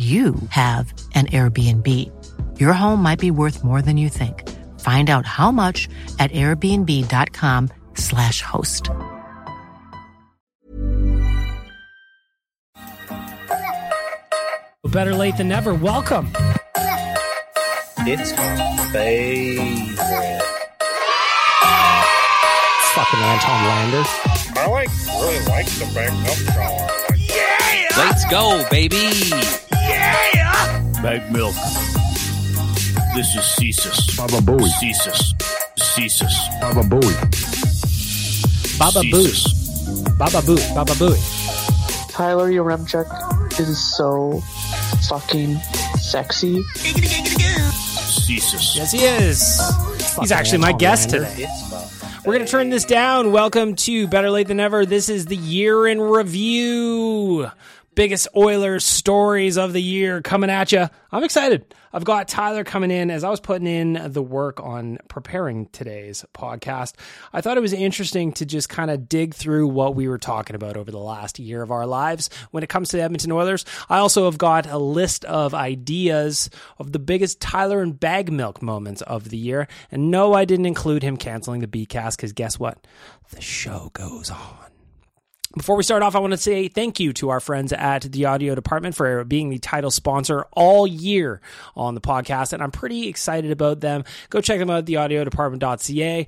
[0.00, 1.86] you have an Airbnb.
[2.58, 4.48] Your home might be worth more than you think.
[4.80, 8.88] Find out how much at airbnb.com/slash host.
[14.84, 15.74] Better late than never.
[15.74, 16.28] Welcome.
[17.98, 20.42] It's my favorite.
[22.94, 24.04] Fucking Anton Lander.
[24.56, 26.88] I like really like the back up shower.
[27.10, 29.10] Like, Let's go, baby.
[31.02, 31.54] Bag milk.
[33.14, 34.16] This is Cesus.
[34.18, 34.68] Baba Booey.
[34.68, 35.32] Cesus.
[35.78, 36.60] Cesus.
[36.60, 37.16] Baba Booey.
[38.78, 39.46] Baba Cesus.
[39.48, 40.18] Booey.
[40.18, 40.74] Baba Booey.
[40.74, 42.10] Baba Booey.
[42.10, 43.08] Tyler Yaremchuk
[43.58, 44.42] is so
[45.08, 45.56] fucking
[45.98, 46.62] sexy.
[48.26, 48.76] Cesus.
[48.76, 49.58] Yes, he is.
[50.20, 51.48] He's actually my guest today.
[52.26, 53.32] We're going to turn this down.
[53.32, 54.84] Welcome to Better Late Than Ever.
[54.84, 57.50] This is the year in review.
[58.00, 60.88] Biggest Oilers stories of the year coming at you.
[61.12, 61.74] I'm excited.
[61.92, 66.24] I've got Tyler coming in as I was putting in the work on preparing today's
[66.32, 66.94] podcast.
[67.34, 70.56] I thought it was interesting to just kind of dig through what we were talking
[70.56, 73.66] about over the last year of our lives when it comes to the Edmonton Oilers.
[73.90, 78.62] I also have got a list of ideas of the biggest Tyler and bag milk
[78.62, 79.68] moments of the year.
[79.90, 82.78] And no, I didn't include him canceling the B cast because guess what?
[83.28, 84.69] The show goes on.
[85.56, 88.26] Before we start off, I want to say thank you to our friends at the
[88.26, 91.40] audio department for being the title sponsor all year
[91.74, 92.52] on the podcast.
[92.52, 94.04] And I'm pretty excited about them.
[94.28, 96.26] Go check them out at theaudiodepartment.ca.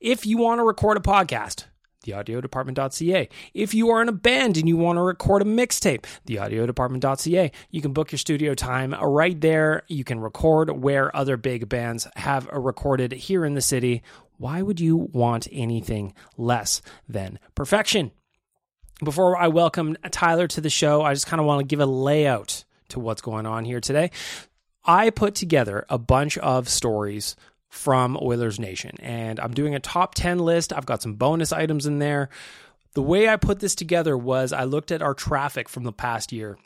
[0.00, 1.64] If you want to record a podcast,
[2.06, 3.30] theaudiodepartment.ca.
[3.54, 7.50] If you are in a band and you want to record a mixtape, theaudiodepartment.ca.
[7.70, 9.84] You can book your studio time right there.
[9.88, 14.02] You can record where other big bands have recorded here in the city.
[14.36, 18.12] Why would you want anything less than perfection?
[19.04, 21.86] Before I welcome Tyler to the show, I just kind of want to give a
[21.86, 24.10] layout to what's going on here today.
[24.84, 27.36] I put together a bunch of stories
[27.68, 30.72] from Oilers Nation, and I'm doing a top 10 list.
[30.72, 32.28] I've got some bonus items in there.
[32.94, 36.32] The way I put this together was I looked at our traffic from the past
[36.32, 36.58] year.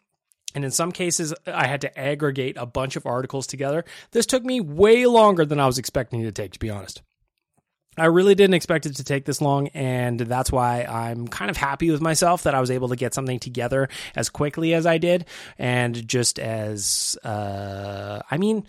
[0.54, 3.84] And in some cases, I had to aggregate a bunch of articles together.
[4.12, 7.02] This took me way longer than I was expecting it to take, to be honest.
[7.98, 11.58] I really didn't expect it to take this long, and that's why I'm kind of
[11.58, 14.96] happy with myself that I was able to get something together as quickly as I
[14.96, 15.26] did,
[15.58, 18.66] and just as, uh, I mean,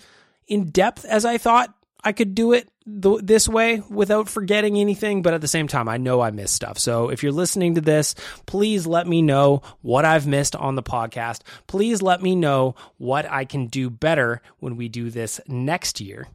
[0.48, 1.74] in depth as I thought
[2.04, 5.22] I could do it th- this way without forgetting anything.
[5.22, 6.78] But at the same time, I know I missed stuff.
[6.78, 8.16] So if you're listening to this,
[8.46, 11.42] please let me know what I've missed on the podcast.
[11.68, 16.28] Please let me know what I can do better when we do this next year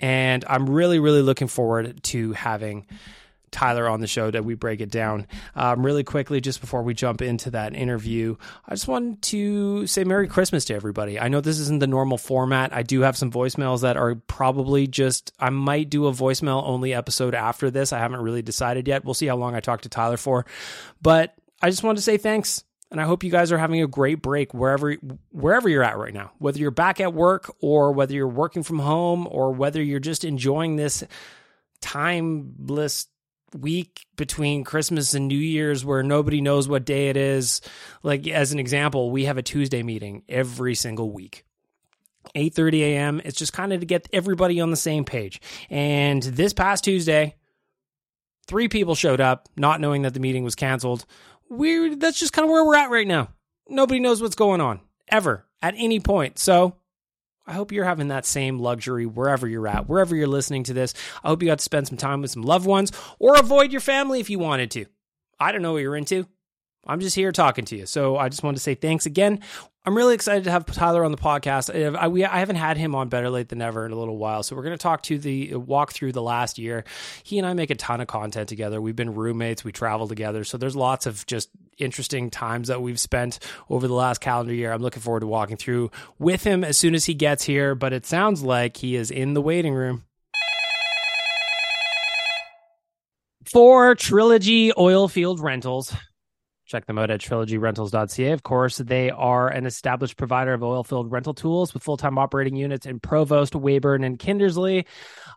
[0.00, 2.86] and I'm really, really looking forward to having
[3.50, 5.26] Tyler on the show that we break it down.
[5.54, 8.36] Um, really quickly, just before we jump into that interview,
[8.66, 11.18] I just wanted to say Merry Christmas to everybody.
[11.18, 12.72] I know this isn't the normal format.
[12.74, 16.94] I do have some voicemails that are probably just, I might do a voicemail only
[16.94, 17.92] episode after this.
[17.92, 19.04] I haven't really decided yet.
[19.04, 20.44] We'll see how long I talk to Tyler for.
[21.00, 22.64] But I just wanted to say thanks.
[22.90, 24.94] And I hope you guys are having a great break wherever
[25.30, 26.32] wherever you're at right now.
[26.38, 30.24] Whether you're back at work or whether you're working from home or whether you're just
[30.24, 31.04] enjoying this
[31.80, 33.06] timeless
[33.54, 37.60] week between Christmas and New Year's where nobody knows what day it is.
[38.02, 41.44] Like as an example, we have a Tuesday meeting every single week.
[42.34, 43.22] 8:30 a.m.
[43.24, 45.40] It's just kind of to get everybody on the same page.
[45.70, 47.36] And this past Tuesday,
[48.46, 51.04] three people showed up not knowing that the meeting was canceled.
[51.50, 53.30] We that's just kind of where we're at right now.
[53.68, 56.38] Nobody knows what's going on ever at any point.
[56.38, 56.76] So,
[57.46, 60.92] I hope you're having that same luxury wherever you're at, wherever you're listening to this.
[61.24, 63.80] I hope you got to spend some time with some loved ones or avoid your
[63.80, 64.84] family if you wanted to.
[65.40, 66.26] I don't know what you're into.
[66.88, 67.86] I'm just here talking to you.
[67.86, 69.40] So I just wanted to say thanks again.
[69.84, 71.96] I'm really excited to have Tyler on the podcast.
[71.96, 74.42] I, we, I haven't had him on Better Late Than Never in a little while,
[74.42, 76.84] so we're going to talk to the walk through the last year.
[77.22, 78.82] He and I make a ton of content together.
[78.82, 81.48] We've been roommates, we travel together, so there's lots of just
[81.78, 83.38] interesting times that we've spent
[83.70, 84.72] over the last calendar year.
[84.72, 87.74] I'm looking forward to walking through with him as soon as he gets here.
[87.74, 90.04] But it sounds like he is in the waiting room.
[93.44, 95.94] For Trilogy Oilfield Rentals,
[96.68, 98.30] Check them out at trilogyrentals.ca.
[98.32, 102.56] Of course, they are an established provider of oilfield rental tools with full time operating
[102.56, 104.84] units in Provost, Weyburn, and Kindersley.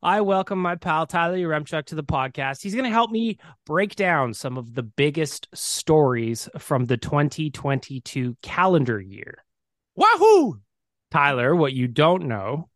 [0.03, 2.61] I welcome my pal Tyler Yaremchuk to the podcast.
[2.61, 8.35] He's going to help me break down some of the biggest stories from the 2022
[8.41, 9.45] calendar year.
[9.95, 10.59] Wahoo!
[11.11, 12.67] Tyler, what you don't know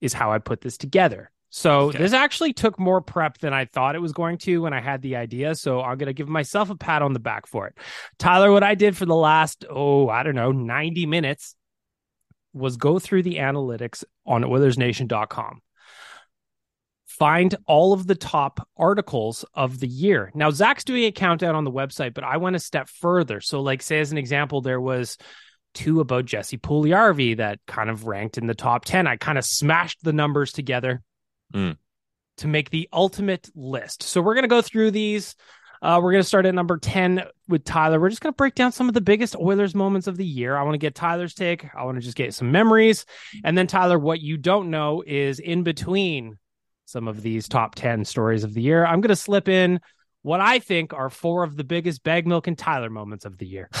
[0.00, 1.30] is how I put this together.
[1.56, 1.98] So okay.
[1.98, 5.02] this actually took more prep than I thought it was going to when I had
[5.02, 5.54] the idea.
[5.54, 7.78] So I'm going to give myself a pat on the back for it.
[8.18, 11.54] Tyler, what I did for the last, oh, I don't know, 90 minutes
[12.54, 15.60] was go through the analytics on OilersNation.com.
[17.06, 20.32] Find all of the top articles of the year.
[20.34, 23.40] Now, Zach's doing a countdown on the website, but I went a step further.
[23.40, 25.18] So, like, say, as an example, there was
[25.72, 29.06] two about Jesse Puljujarvi that kind of ranked in the top 10.
[29.06, 31.00] I kind of smashed the numbers together
[31.52, 31.76] mm.
[32.38, 34.02] to make the ultimate list.
[34.02, 35.36] So we're going to go through these.
[35.82, 38.00] Uh, we're going to start at number 10 with Tyler.
[38.00, 40.56] We're just going to break down some of the biggest Oilers moments of the year.
[40.56, 41.66] I want to get Tyler's take.
[41.74, 43.04] I want to just get some memories.
[43.44, 46.38] And then, Tyler, what you don't know is in between
[46.86, 49.80] some of these top 10 stories of the year, I'm going to slip in
[50.22, 53.46] what I think are four of the biggest bag milk and Tyler moments of the
[53.46, 53.68] year.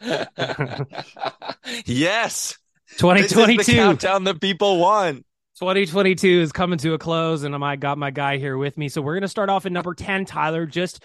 [1.86, 2.58] yes.
[2.98, 3.72] 2022.
[3.72, 5.24] countdown that people want.
[5.58, 8.88] 2022 is coming to a close, and I got my guy here with me.
[8.88, 10.66] So we're going to start off at number 10, Tyler.
[10.66, 11.02] Just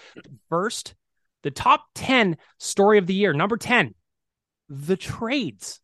[0.48, 0.94] first,
[1.42, 3.32] the top 10 story of the year.
[3.32, 3.94] Number 10,
[4.68, 5.80] the trades.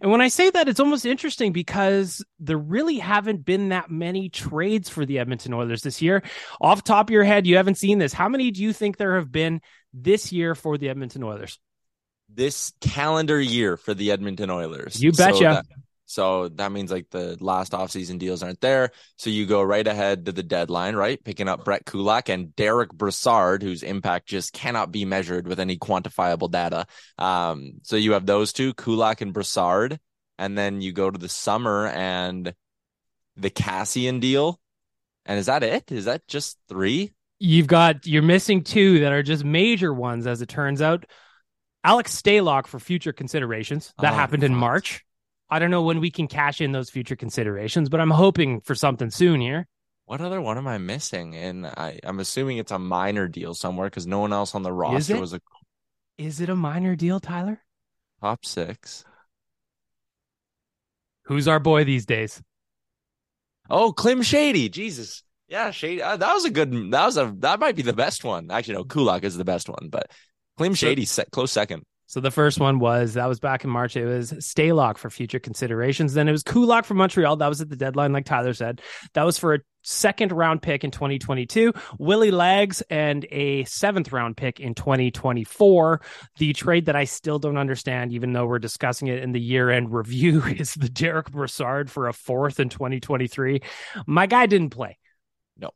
[0.00, 4.28] And when I say that, it's almost interesting because there really haven't been that many
[4.28, 6.22] trades for the Edmonton Oilers this year.
[6.60, 8.12] Off top of your head, you haven't seen this.
[8.12, 9.60] How many do you think there have been
[9.92, 11.58] this year for the Edmonton Oilers?
[12.28, 15.02] This calendar year for the Edmonton Oilers.
[15.02, 15.36] You betcha.
[15.36, 15.66] So that,
[16.08, 18.92] so that means like the last offseason deals aren't there.
[19.16, 21.22] So you go right ahead to the deadline, right?
[21.22, 25.76] Picking up Brett Kulak and Derek Brassard, whose impact just cannot be measured with any
[25.76, 26.86] quantifiable data.
[27.18, 30.00] Um, so you have those two, Kulak and Brassard.
[30.38, 32.54] And then you go to the summer and
[33.36, 34.58] the Kassian deal.
[35.26, 35.92] And is that it?
[35.92, 37.12] Is that just three?
[37.38, 41.04] You've got, you're missing two that are just major ones, as it turns out.
[41.84, 43.92] Alex Stalock for future considerations.
[44.00, 45.04] That oh, happened in March.
[45.50, 48.74] I don't know when we can cash in those future considerations, but I'm hoping for
[48.74, 49.66] something soon here.
[50.04, 51.36] What other one am I missing?
[51.36, 54.72] And I, I'm assuming it's a minor deal somewhere because no one else on the
[54.72, 55.40] roster was a.
[56.16, 57.62] Is it a minor deal, Tyler?
[58.20, 59.04] Top six.
[61.24, 62.42] Who's our boy these days?
[63.70, 64.70] Oh, Klim Shady.
[64.70, 65.22] Jesus.
[65.46, 66.02] Yeah, Shady.
[66.02, 66.72] Uh, that was a good.
[66.90, 67.34] That was a.
[67.38, 68.50] That might be the best one.
[68.50, 68.84] Actually, no.
[68.84, 70.10] Kulak is the best one, but
[70.56, 71.84] Klim Shady set close second.
[72.08, 73.94] So the first one was that was back in March.
[73.94, 76.14] It was Stalock for future considerations.
[76.14, 77.36] Then it was Kulak for Montreal.
[77.36, 78.80] That was at the deadline, like Tyler said.
[79.12, 81.74] That was for a second round pick in 2022.
[81.98, 86.00] Willie Lags and a seventh round pick in 2024.
[86.38, 89.68] The trade that I still don't understand, even though we're discussing it in the year
[89.68, 93.60] end review, is the Derek Brassard for a fourth in 2023.
[94.06, 94.96] My guy didn't play.
[95.58, 95.72] No.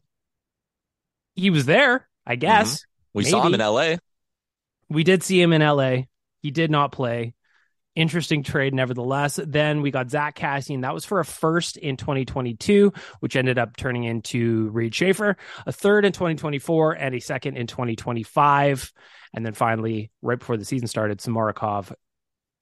[1.34, 2.78] He was there, I guess.
[2.78, 3.18] Mm-hmm.
[3.18, 3.30] We Maybe.
[3.30, 3.96] saw him in LA.
[4.88, 6.04] We did see him in LA.
[6.42, 7.34] He did not play.
[7.94, 9.38] interesting trade nevertheless.
[9.42, 10.82] Then we got Zack Kassian.
[10.82, 15.72] That was for a first in 2022, which ended up turning into Reid Schaefer, a
[15.72, 18.92] third in 2024, and a second in 2025.
[19.34, 21.92] And then finally, right before the season started, Samorukov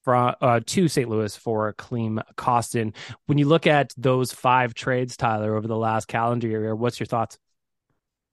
[0.03, 1.09] from uh, to St.
[1.09, 2.95] Louis for Klim Kostin.
[3.27, 7.07] When you look at those five trades, Tyler, over the last calendar year, what's your
[7.07, 7.39] thoughts?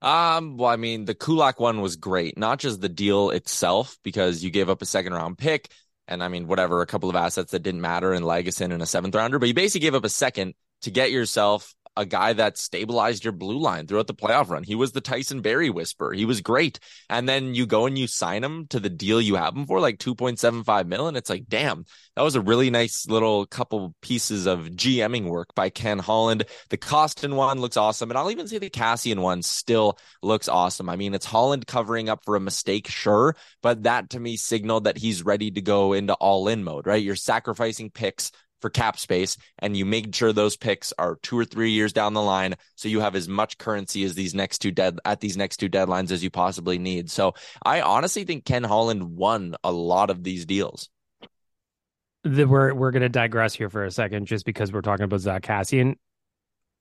[0.01, 4.43] Um, well, I mean, the Kulak one was great, not just the deal itself, because
[4.43, 5.69] you gave up a second round pick
[6.07, 8.85] and I mean, whatever, a couple of assets that didn't matter in Lagesson and a
[8.85, 12.57] seventh rounder, but you basically gave up a second to get yourself a guy that
[12.57, 14.63] stabilized your blue line throughout the playoff run.
[14.63, 16.13] He was the Tyson Barrie whisper.
[16.13, 16.79] He was great.
[17.09, 19.79] And then you go and you sign him to the deal you have him for
[19.79, 21.15] like 2.75 million.
[21.15, 21.85] It's like, damn,
[22.15, 26.45] that was a really nice little couple pieces of GMing work by Ken Holland.
[26.69, 28.11] The Kostin one looks awesome.
[28.11, 30.89] And I'll even say the Kassian one still looks awesome.
[30.89, 34.83] I mean, it's Holland covering up for a mistake, sure, but that to me signaled
[34.83, 37.03] that he's ready to go into all in mode, right?
[37.03, 41.45] You're sacrificing picks for cap space and you make sure those picks are two or
[41.45, 44.71] three years down the line so you have as much currency as these next two
[44.71, 47.09] dead at these next two deadlines as you possibly need.
[47.09, 47.33] So
[47.63, 50.89] i honestly think ken holland won a lot of these deals.
[52.23, 55.21] The, we're we're going to digress here for a second just because we're talking about
[55.21, 55.95] Zack Kassian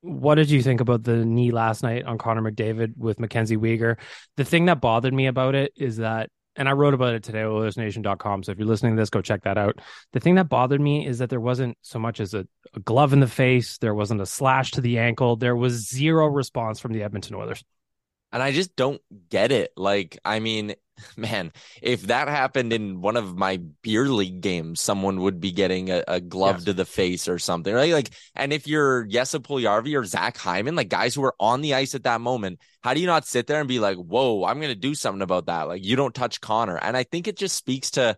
[0.06, 3.96] what did you think about the knee last night on Connor McDavid with Mackenzie Weegar?
[4.36, 7.40] The thing that bothered me about it is that and I wrote about it today,
[7.40, 8.42] at OilersNation.com.
[8.42, 9.80] So if you're listening to this, go check that out.
[10.12, 13.12] The thing that bothered me is that there wasn't so much as a, a glove
[13.12, 16.92] in the face, there wasn't a slash to the ankle, there was zero response from
[16.92, 17.64] the Edmonton Oilers.
[18.32, 19.72] And I just don't get it.
[19.76, 20.74] Like, I mean,
[21.16, 21.52] man,
[21.82, 26.02] if that happened in one of my beer league games, someone would be getting a,
[26.08, 26.64] a glove yes.
[26.64, 27.92] to the face or something, right?
[27.92, 31.74] Like, and if you're Jesse Puljujarvi or Zach Hyman, like guys who are on the
[31.74, 34.58] ice at that moment, how do you not sit there and be like, whoa, I'm
[34.58, 35.68] going to do something about that?
[35.68, 36.76] Like, you don't touch Connor.
[36.76, 38.16] And I think it just speaks to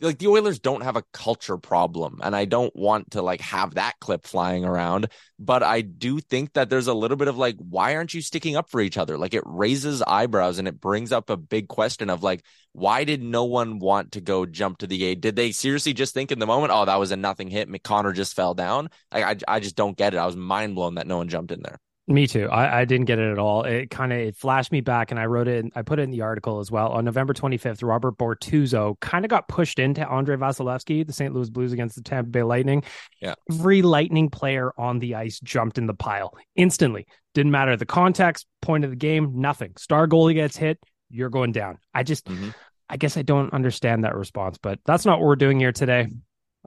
[0.00, 3.74] like the Oilers don't have a culture problem and I don't want to like have
[3.74, 7.56] that clip flying around but I do think that there's a little bit of like
[7.58, 9.16] why aren't you sticking up for each other?
[9.16, 13.22] Like it raises eyebrows and it brings up a big question of like why did
[13.22, 16.38] no one want to go jump to the aid did they seriously just think in
[16.38, 18.90] the moment oh that was a nothing hit McConnor just fell down?
[19.12, 20.18] Like I I just don't get it.
[20.18, 22.48] I was mind blown that no one jumped in there me too.
[22.48, 23.64] I, I didn't get it at all.
[23.64, 25.66] It kind of it flashed me back, and I wrote it.
[25.74, 26.88] I put it in the article as well.
[26.88, 31.34] On November 25th, Robert Bortuzzo kind of got pushed into Andrei Vasilevskiy, the St.
[31.34, 32.84] Louis Blues against the Tampa Bay Lightning.
[33.20, 37.06] Yeah, every Lightning player on the ice jumped in the pile instantly.
[37.34, 39.72] Didn't matter the context, point of the game, nothing.
[39.76, 40.78] Star goalie gets hit,
[41.10, 41.78] you're going down.
[41.92, 42.50] I just, mm-hmm.
[42.88, 46.08] I guess I don't understand that response, but that's not what we're doing here today.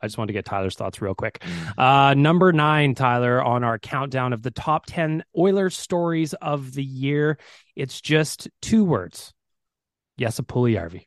[0.01, 1.39] I just wanted to get Tyler's thoughts real quick.
[1.39, 1.73] Mm.
[1.77, 6.83] Uh, number nine, Tyler, on our countdown of the top 10 Oilers stories of the
[6.83, 7.37] year.
[7.75, 9.33] It's just two words.
[10.17, 11.05] Jesse Puljujarvi.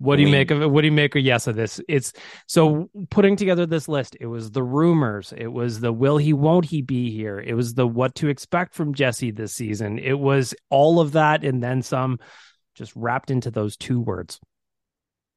[0.00, 0.70] What do you make of it?
[0.70, 1.78] What do you make of yes of this?
[1.86, 2.14] It's
[2.46, 4.16] so putting together this list.
[4.18, 5.34] It was the rumors.
[5.36, 7.38] It was the will he, won't he be here?
[7.38, 9.98] It was the what to expect from Jesse this season.
[9.98, 12.18] It was all of that and then some,
[12.74, 14.40] just wrapped into those two words.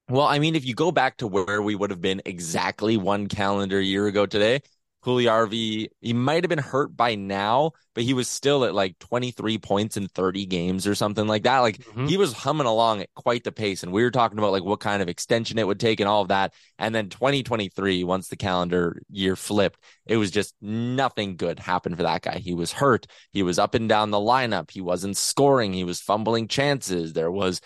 [0.09, 3.27] Well, I mean, if you go back to where we would have been exactly one
[3.27, 4.61] calendar year ago today,
[5.03, 9.57] Puljujarvi, he might have been hurt by now, but he was still at like 23
[9.57, 11.59] points in 30 games or something like that.
[11.59, 12.07] Like mm-hmm.
[12.07, 13.83] he was humming along at quite the pace.
[13.83, 16.21] And we were talking about like what kind of extension it would take and all
[16.21, 16.53] of that.
[16.79, 22.03] And then 2023, once the calendar year flipped, it was just nothing good happened for
[22.03, 22.37] that guy.
[22.37, 23.05] He was hurt.
[23.31, 24.71] He was up and down the lineup.
[24.71, 25.73] He wasn't scoring.
[25.73, 27.11] He was fumbling chances.
[27.11, 27.59] There was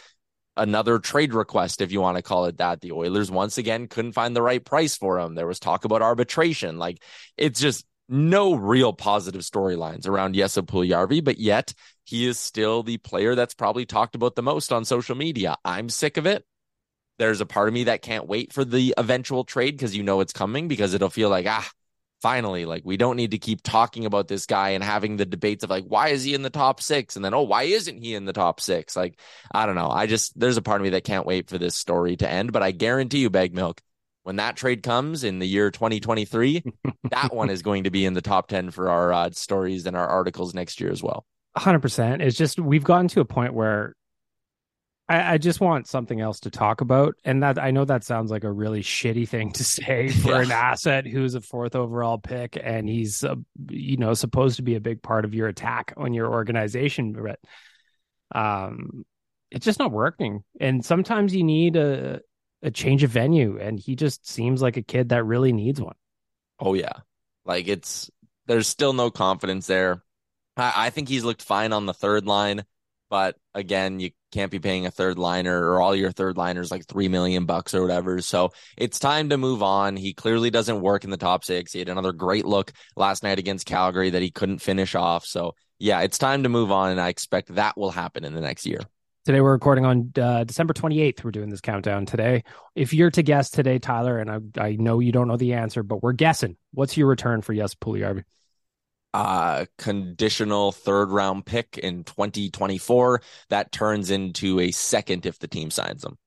[0.58, 2.82] another trade request, if you want to call it that.
[2.82, 5.36] The Oilers once again couldn't find the right price for him.
[5.36, 6.78] There was talk about arbitration.
[6.78, 7.02] Like
[7.38, 11.74] it's just no real positive storylines around Jesse Puljujarvi, but yet
[12.04, 15.58] he is still the player that's probably talked about the most on social media.
[15.66, 16.46] I'm sick of it.
[17.20, 20.22] There's a part of me that can't wait for the eventual trade because you know
[20.22, 21.70] it's coming because it'll feel like, ah,
[22.22, 25.64] finally like we don't need to keep talking about this guy and having the debates
[25.64, 27.16] of like why is he in the top six?
[27.16, 28.96] And then oh why isn't he in the top six?
[28.96, 29.20] Like
[29.52, 29.90] i don't know.
[29.90, 32.52] I just there's a part of me that can't wait for this story to end
[32.52, 33.82] but i guarantee you bag milk
[34.24, 36.64] when that trade comes in the year 2023
[37.12, 39.96] that one is going to be in the top 10 for our uh, stories and
[39.96, 41.26] our articles next year as well.
[41.58, 43.96] 100% it's just we've gotten to a point where
[45.10, 47.16] I, I, just want something else to talk about.
[47.24, 50.42] And that I know that sounds like a really shitty thing to say for yeah.
[50.42, 53.36] an asset who's a fourth overall pick and he's, uh,
[53.70, 57.14] you know, supposed to be a big part of your attack on your organization.
[57.14, 57.40] But
[58.38, 59.06] um,
[59.50, 60.44] it's just not working.
[60.60, 62.22] And sometimes you need a,
[62.62, 63.58] a change of venue.
[63.60, 65.96] And he just seems like a kid that really needs one.
[66.60, 66.94] Oh, yeah.
[67.46, 68.12] Like it's,
[68.46, 70.04] there's still no confidence there.
[70.58, 72.66] I, I think he's looked fine on the third line.
[73.10, 76.86] But again, you can't be paying a third liner or all your third liners like
[76.86, 78.22] three million bucks or whatever.
[78.22, 79.98] So it's time to move on.
[79.98, 81.74] He clearly doesn't work in the top six.
[81.74, 85.25] He had another great look last night against Calgary that he couldn't finish off.
[85.25, 88.41] So yeah, it's time to move on, and I expect that will happen in the
[88.41, 88.79] next year.
[89.25, 91.24] Today we're recording on uh, December 28th.
[91.24, 92.44] We're doing this countdown today.
[92.75, 95.82] If you're to guess today, Tyler, and I, I know you don't know the answer,
[95.82, 96.58] but we're guessing.
[96.74, 98.24] What's your return for Jesse Puljujarvi?
[99.14, 105.72] Uh, conditional third round pick in 2024 that turns into a second if the team
[105.72, 106.18] signs him.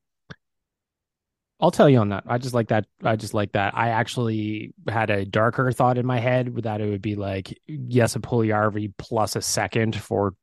[1.61, 2.25] I'll tell you on that.
[2.27, 2.87] I just like that.
[3.03, 3.77] I just like that.
[3.77, 7.59] I actually had a darker thought in my head that it would be like
[7.89, 10.35] Jesse Puljujarvi plus a second for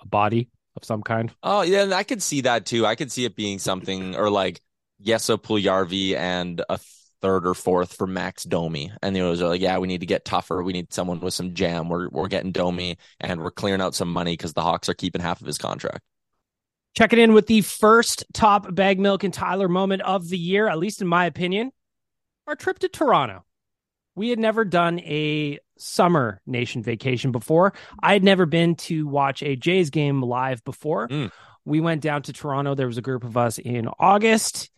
[0.00, 1.30] a body of some kind.
[1.42, 2.86] Oh yeah, I could see that too.
[2.86, 4.62] I could see it being something or like
[5.02, 6.78] Jesse Puljujarvi and a
[7.22, 8.92] third or fourth for Max Domi.
[9.02, 10.62] And the Oilers are like, yeah, we need to get tougher.
[10.62, 11.88] We need someone with some jam.
[11.88, 15.22] We're we're getting Domi and we're clearing out some money because the Hawks are keeping
[15.22, 16.00] half of his contract.
[16.94, 20.78] Checking in with the first top bag milk and Tyler moment of the year, at
[20.78, 21.72] least in my opinion,
[22.46, 23.44] our trip to Toronto.
[24.14, 27.72] We had never done a summer nation vacation before.
[28.02, 31.08] I had never been to watch a Jays game live before.
[31.08, 31.30] Mm.
[31.64, 32.74] We went down to Toronto.
[32.74, 34.70] There was a group of us in August.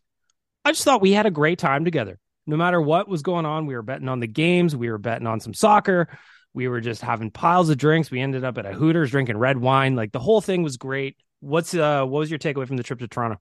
[0.65, 2.19] I just thought we had a great time together.
[2.47, 5.27] No matter what was going on, we were betting on the games, we were betting
[5.27, 6.09] on some soccer,
[6.53, 8.11] we were just having piles of drinks.
[8.11, 9.97] We ended up at a Hooters drinking red wine.
[9.97, 11.17] Like the whole thing was great.
[11.41, 13.39] What's uh what was your takeaway from the trip to Toronto?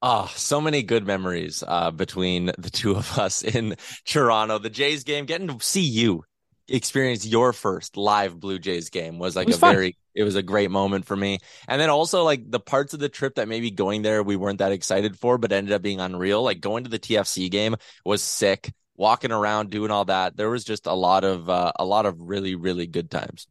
[0.00, 4.58] Oh, so many good memories uh, between the two of us in Toronto.
[4.58, 6.22] The Jays game, getting to see you
[6.68, 9.74] experience your first live Blue Jays game was like was a fun.
[9.74, 11.38] very it was a great moment for me.
[11.66, 14.58] And then also like the parts of the trip that maybe going there we weren't
[14.58, 16.42] that excited for, but ended up being unreal.
[16.42, 18.72] Like going to the TFC game was sick.
[18.96, 22.16] Walking around doing all that, there was just a lot of uh, a lot of
[22.18, 23.46] really really good times.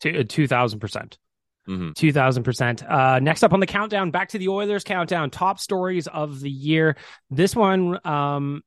[0.00, 1.18] Two thousand percent.
[1.66, 1.94] Mhm.
[1.94, 2.82] Two thousand percent.
[2.82, 5.30] Uh, next up on the countdown, back to the Oilers countdown.
[5.30, 6.96] Top stories of the year.
[7.30, 8.62] This one, um,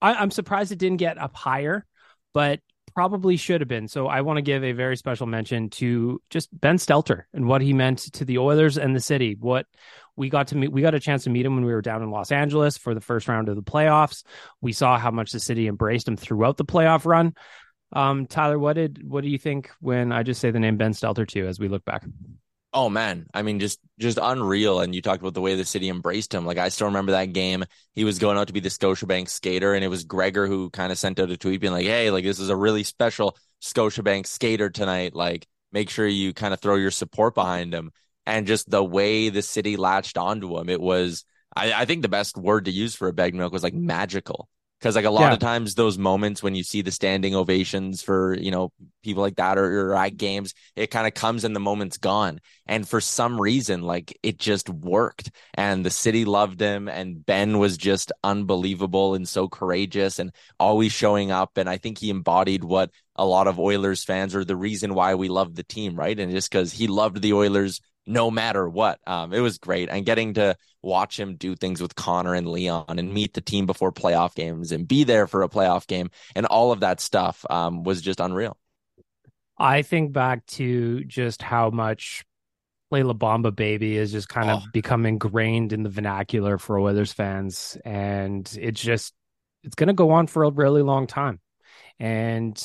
[0.00, 1.84] I, I'm surprised it didn't get up higher,
[2.32, 2.60] but
[2.94, 3.88] probably should have been.
[3.88, 7.62] So I want to give a very special mention to just Ben Stelter and what
[7.62, 9.36] he meant to the Oilers and the city.
[9.38, 9.66] What
[10.16, 12.02] we got to meet, we got a chance to meet him when we were down
[12.02, 14.24] in Los Angeles for the first round of the playoffs.
[14.60, 17.34] We saw how much the city embraced him throughout the playoff run.
[17.92, 20.92] Um, Tyler, what did what do you think when I just say the name Ben
[20.92, 22.04] Stelter to you as we look back?
[22.74, 24.80] Oh man, I mean, just just unreal.
[24.80, 26.44] And you talked about the way the city embraced him.
[26.44, 27.64] Like I still remember that game.
[27.94, 30.92] He was going out to be the Scotiabank skater, and it was Gregor who kind
[30.92, 34.26] of sent out a tweet being like, "Hey, like this is a really special Scotiabank
[34.26, 35.14] skater tonight.
[35.14, 37.90] Like, make sure you kind of throw your support behind him."
[38.26, 41.24] And just the way the city latched onto him, it was.
[41.56, 44.48] I, I think the best word to use for a bag milk was like magical.
[44.78, 45.32] Because like a lot Yeah.
[45.32, 49.36] of times, those moments when you see the standing ovations for you know people like
[49.36, 52.40] that or, or at games, it kind of comes and the moment's gone.
[52.66, 55.30] And for some reason, like it just worked.
[55.54, 56.88] And the city loved him.
[56.88, 61.56] And Ben was just unbelievable and so courageous and always showing up.
[61.56, 65.14] And I think he embodied what a lot of Oilers fans are the reason why
[65.14, 66.18] we love the team, right?
[66.18, 68.98] And just because he loved the Oilers no matter what.
[69.06, 69.88] Um, it was great.
[69.88, 73.66] And getting to watch him do things with Connor and Leon and meet the team
[73.66, 77.44] before playoff games and be there for a playoff game and all of that stuff
[77.50, 78.56] um, was just unreal.
[79.58, 82.24] I think back to just how much
[82.90, 84.66] Play La Bamba Baby is just kind of Oh.
[84.72, 87.76] become ingrained in the vernacular for Oilers fans.
[87.84, 89.12] And it's just,
[89.64, 91.40] it's going to go on for a really long time.
[91.98, 92.56] And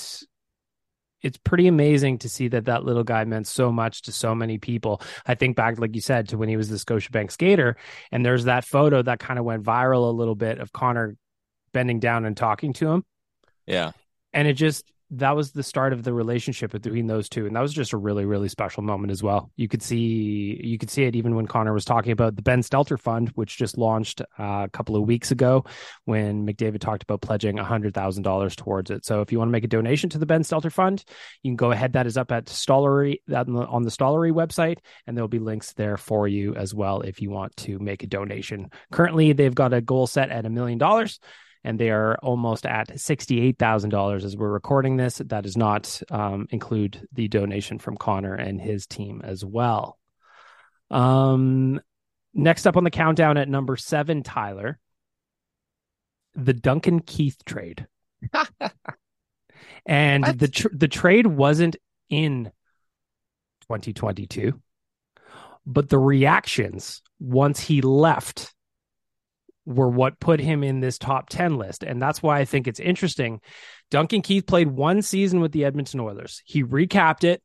[1.23, 4.57] it's pretty amazing to see that that little guy meant so much to so many
[4.57, 5.01] people.
[5.25, 7.77] I think back, like you said, to when he was the Scotiabank skater.
[8.12, 11.15] And there's that photo that kind of went viral a little bit of Connor
[11.71, 13.03] bending down and talking to him
[13.65, 13.93] Yeah.
[14.31, 14.86] and it just
[15.17, 17.45] that was the start of the relationship between those two.
[17.45, 19.52] And that was just a really really special moment as well.
[19.56, 22.62] You could see you could see it even when connor was talking about the ben
[22.62, 25.65] stelter fund which just launched uh, a couple of weeks ago
[26.06, 29.06] when mcdavid talked about pledging $100000 towards it.
[29.06, 31.04] So if you want to make a donation to the ben stelter fund
[31.41, 31.93] you can go ahead.
[31.93, 36.28] That is up at stollery on the, stollery website and there'll be links there for
[36.28, 38.71] you as well if you want to make a donation.
[38.91, 41.19] Currently they've got a goal set at a million dollars
[41.63, 45.17] and they are almost at $68,000 as we're recording this.
[45.17, 49.97] That does not um, include the donation from Connor and his team as well.
[50.91, 51.80] Um,
[52.34, 54.78] next up on the countdown at number seven, Tyler,
[56.36, 57.88] the Duncan Keith trade.
[59.86, 60.39] and What?
[60.39, 61.76] the tr- the trade wasn't
[62.10, 62.45] in
[63.63, 64.60] 2022,
[65.65, 68.54] but the reactions once he left
[69.65, 71.84] were what put him in this top 10 list.
[71.84, 73.39] And that's why I think it's interesting.
[73.89, 76.41] Duncan Keith played one season with the Edmonton Oilers.
[76.45, 77.41] He recapped it,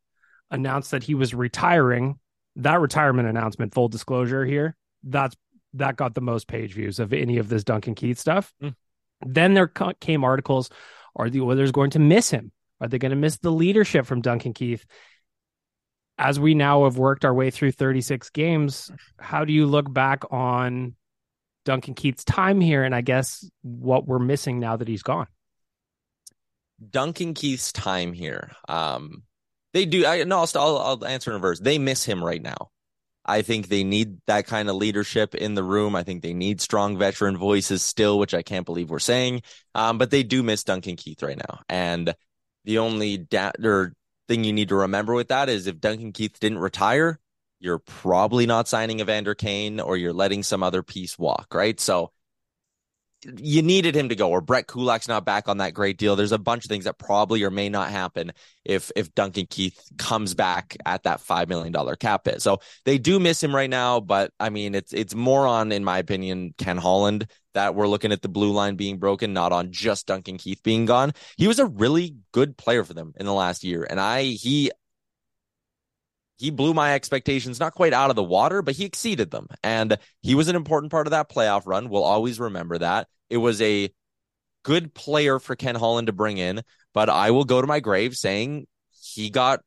[0.50, 2.18] announced that he was retiring
[2.58, 5.36] that retirement announcement, full disclosure here, that's
[5.74, 8.52] that got the most page views of any of this Duncan Keith stuff.
[8.62, 8.74] Mm.
[9.24, 10.70] Then there came articles:
[11.16, 12.52] Are the Oilers going to miss him?
[12.80, 14.84] Are they going to miss the leadership from Duncan Keith?
[16.16, 20.24] As we now have worked our way through 36 games, how do you look back
[20.32, 20.96] on
[21.68, 22.82] Duncan Keith's time here?
[22.82, 25.26] And I guess what we're missing now that he's gone.
[26.90, 28.52] Duncan Keith's time here.
[28.70, 29.24] Um,
[29.74, 30.06] they do.
[30.06, 31.60] I no, I'll, I'll, answer in reverse.
[31.60, 32.70] They miss him right now.
[33.22, 35.94] I think they need that kind of leadership in the room.
[35.94, 39.42] I think they need strong veteran voices still, which I can't believe we're saying.
[39.74, 41.60] Um, but they do miss Duncan Keith right now.
[41.68, 42.14] And
[42.64, 43.92] the only da- or
[44.26, 47.20] thing you need to remember with that is if Duncan Keith didn't retire,
[47.60, 51.78] you're probably not signing Evander Kane or you're letting some other piece walk, right?
[51.78, 52.12] So
[53.24, 56.14] you needed him to go, or Brett Kulak's not back on that great deal.
[56.14, 58.32] There's a bunch of things that probably or may not happen
[58.64, 62.42] if if Duncan Keith comes back at that five million dollar cap hit.
[62.42, 65.84] So they do miss him right now, but I mean it's it's more on, in
[65.84, 69.72] my opinion, Ken Holland that we're looking at the blue line being broken, not on
[69.72, 71.12] just Duncan Keith being gone.
[71.36, 74.70] He was a really good player for them in the last year, and I he
[76.38, 79.48] he blew my expectations not quite out of the water, but he exceeded them.
[79.62, 81.88] And he was an important part of that playoff run.
[81.88, 83.08] We'll always remember that.
[83.28, 83.90] It was a
[84.62, 86.62] good player for Ken Holland to bring in,
[86.94, 88.66] but I will go to my grave saying
[89.14, 89.60] he got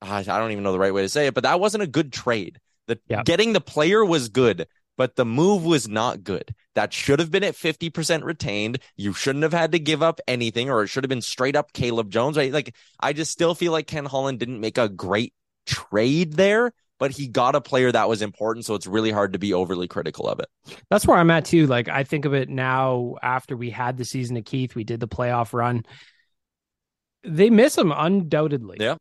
[0.00, 2.12] I don't even know the right way to say it, but that wasn't a good
[2.12, 2.60] trade.
[2.86, 3.22] The Yeah.
[3.24, 6.54] getting the player was good, but the move was not good.
[6.74, 8.78] That should have been at 50% retained.
[8.96, 11.72] You shouldn't have had to give up anything, or it should have been straight up
[11.72, 12.52] Caleb Jones, right?
[12.52, 15.34] Like I just still feel like Ken Holland didn't make a great
[15.68, 18.64] trade there, but he got a player that was important.
[18.64, 20.48] So it's really hard to be overly critical of it.
[20.90, 21.66] That's where I'm at too.
[21.66, 25.00] Like I think of it now after we had the season of Keith, we did
[25.00, 25.84] the playoff run.
[27.22, 28.78] They miss him undoubtedly.
[28.80, 28.96] Yeah.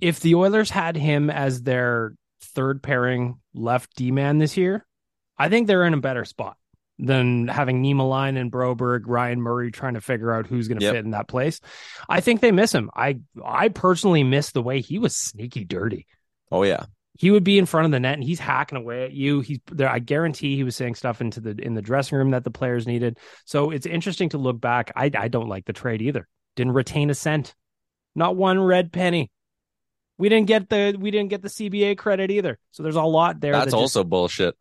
[0.00, 4.84] If the Oilers had him as their third pairing left D man this year,
[5.38, 6.56] I think they're in a better spot
[7.04, 10.94] than having Niemelainen and Broberg, Ryan Murray trying to figure out who's going to Yep.
[10.94, 11.60] fit in that place.
[12.08, 12.90] I think they miss him.
[12.94, 16.06] I I personally miss the way he was sneaky dirty
[16.50, 16.84] Oh yeah.
[17.18, 19.40] he would be in front of the net and he's hacking away at you.
[19.40, 19.88] He's there.
[19.88, 22.86] I guarantee he was saying stuff into the in the dressing room that the players
[22.86, 23.18] needed.
[23.46, 24.92] So it's interesting to look back.
[24.96, 26.28] I I don't like the trade either.
[26.56, 27.54] Didn't retain a cent,
[28.14, 29.30] not one red penny.
[30.18, 32.58] We didn't get the we didn't get the CBA credit either.
[32.70, 33.52] So there's a lot there.
[33.52, 34.54] That's also bullshit.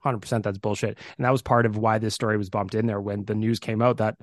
[0.00, 0.44] Hundred percent.
[0.44, 0.98] That's bullshit.
[1.16, 3.58] And that was part of why this story was bumped in there when the news
[3.58, 4.16] came out that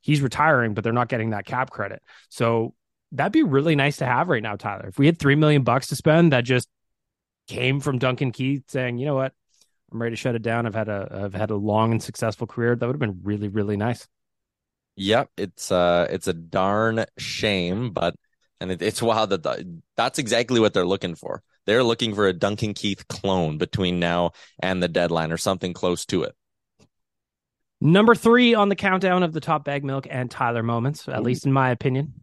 [0.00, 2.02] he's retiring, but they're not getting that cap credit.
[2.28, 2.74] So
[3.12, 4.86] that'd be really nice to have right now, Tyler.
[4.88, 6.68] If we had three million bucks to spend, that just
[7.48, 9.32] came from Duncan Keith saying, you know what,
[9.92, 10.66] I'm ready to shut it down.
[10.66, 12.74] I've had a I've had a long and successful career.
[12.74, 14.06] That would have been really really nice.
[14.96, 18.14] Yep, it's uh it's a darn shame, but
[18.60, 21.42] and it, it's wild that the, that's exactly what they're looking for.
[21.66, 26.04] They're looking for a Duncan Keith clone between now and the deadline or something close
[26.06, 26.34] to it.
[27.80, 31.44] Number three on the countdown of the top bag milk and Tyler moments, at least
[31.44, 32.14] in my opinion.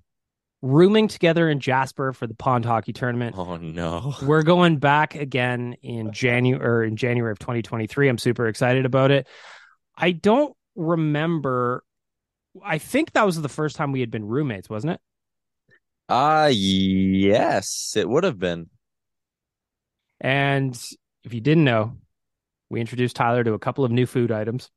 [0.64, 3.36] Rooming together in Jasper for the pond hockey tournament.
[3.38, 4.14] Oh no.
[4.24, 8.10] We're going back again in January in January of 2023.
[8.10, 9.28] I'm super excited about it.
[9.96, 11.84] I don't remember.
[12.64, 15.00] I think that was the first time we had been roommates, wasn't it?
[16.10, 18.70] Ah, yes, it would have been.
[20.22, 20.80] And
[21.24, 21.98] if you didn't know,
[22.70, 24.70] we introduced Tyler to a couple of new food items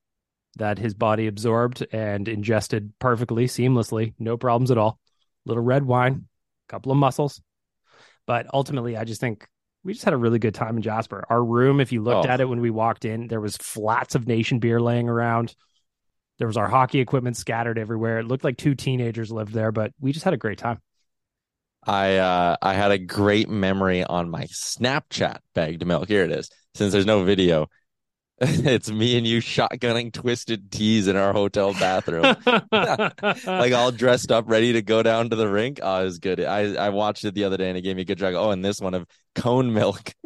[0.56, 4.98] that his body absorbed and ingested perfectly, seamlessly, no problems at all.
[5.44, 6.26] Little red wine,
[6.68, 7.40] a couple of mussels.
[8.26, 9.46] But ultimately, I just think
[9.84, 11.24] we just had a really good time in Jasper.
[11.28, 12.30] Our room, if you looked Oh.
[12.30, 15.54] at it when we walked in, there was flats of nation beer laying around.
[16.38, 18.18] There was our hockey equipment scattered everywhere.
[18.18, 20.80] It looked like two teenagers lived there, but we just had a great time.
[21.86, 26.08] I uh I had a great memory on my Snapchat bagged milk.
[26.08, 26.50] Here it is.
[26.74, 27.68] Since there's no video,
[28.40, 32.22] it's me and you shotgunning twisted teas in our hotel bathroom.
[32.72, 35.78] like all dressed up, ready to go down to the rink.
[35.82, 36.40] Oh, it was good.
[36.40, 38.34] I, I watched it the other day and it gave me a good drug.
[38.34, 40.14] Oh, and this one of cone milk.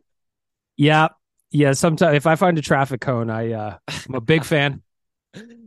[0.80, 1.08] Yeah.
[1.50, 1.72] Yeah.
[1.72, 4.82] Sometimes if I find a traffic cone, I uh I'm a big fan.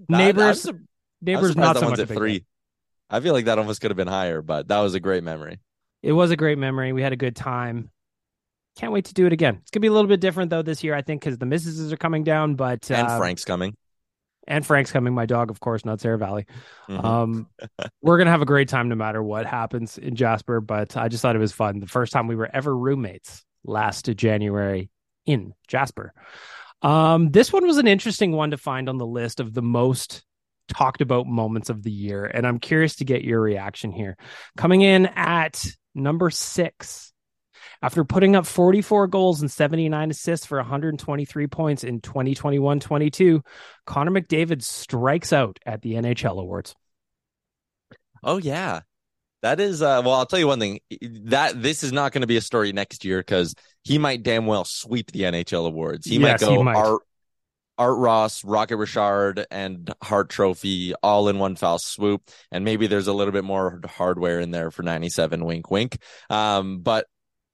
[0.08, 0.88] Neighbors I'm, I'm
[1.22, 2.40] neighbors not that so one's much at three.
[2.40, 2.46] fan.
[3.10, 5.60] I feel like that almost could have been higher, but that was a great memory.
[6.04, 6.94] It was a great memory.
[6.94, 7.90] We had a good time.
[8.78, 9.60] Can't wait to do it again.
[9.62, 11.92] It's gonna be a little bit different though this year, I think, because the misses
[11.92, 13.76] are coming down, but And uh, Frank's coming.
[14.48, 15.14] and Frank's coming.
[15.14, 16.46] My dog, of course, not Sarah Valley.
[16.90, 17.04] Mhm.
[17.04, 17.48] Um,
[18.02, 20.62] we're gonna have a great time no matter what happens in Jasper.
[20.62, 21.80] But I just thought it was fun.
[21.80, 24.90] The first time we were ever roommates last January
[25.26, 26.14] in Jasper.
[26.82, 30.24] Um, this one was an interesting one to find on the list of the most
[30.68, 34.16] talked about moments of the year, and I'm curious to get your reaction here.
[34.58, 35.64] Coming in at
[35.96, 37.14] number six,
[37.82, 43.44] After putting up 44 goals and 79 assists for 123 points in 2021 22,
[43.86, 46.76] Connor McDavid strikes out at the NHL Awards.
[48.24, 48.82] Oh, yeah.
[49.44, 52.28] That is, uh, well, I'll tell you one thing that this is not going to
[52.28, 56.08] be a story next year because he might damn well sweep the NHL awards.
[56.08, 56.86] He Yes, might go he might.
[56.86, 57.02] Art,
[57.82, 62.30] Art Ross, Rocket Richard, and Hart Trophy all in one foul swoop.
[62.52, 65.44] And maybe there's a little bit more hardware in there for 97.
[65.44, 65.98] Wink, wink.
[66.30, 67.08] Um, but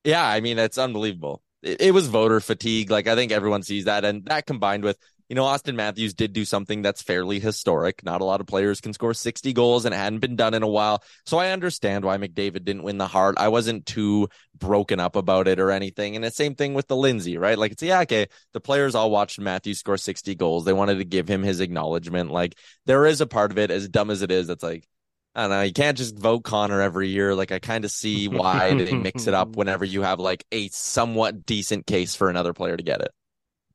[0.03, 1.41] yeah, I mean, it's unbelievable.
[1.63, 2.91] It, it was voter fatigue.
[2.91, 4.03] Like, I think everyone sees that.
[4.03, 4.97] And that combined with,
[5.29, 8.03] you know, Auston Matthews did do something that's fairly historic.
[8.03, 10.63] Not a lot of players can score 60 goals and it hadn't been done in
[10.63, 11.03] a while.
[11.25, 13.35] So I understand why McDavid didn't win the Hart.
[13.37, 16.15] I wasn't too broken up about it or anything.
[16.15, 17.57] And the same thing with the Lindsay, right?
[17.57, 18.27] Like it's yeah, okay.
[18.53, 20.63] The players all watched Matthews score 60 goals.
[20.63, 22.31] They wanted to give him his acknowledgement.
[22.31, 24.87] Like there is a part of it, as dumb as it is, that's like,
[25.35, 25.61] I don't know.
[25.61, 27.35] You can't just vote Connor every year.
[27.35, 30.69] Like I kind of see why they mix it up whenever you have like a
[30.69, 33.11] somewhat decent case for another player to get it.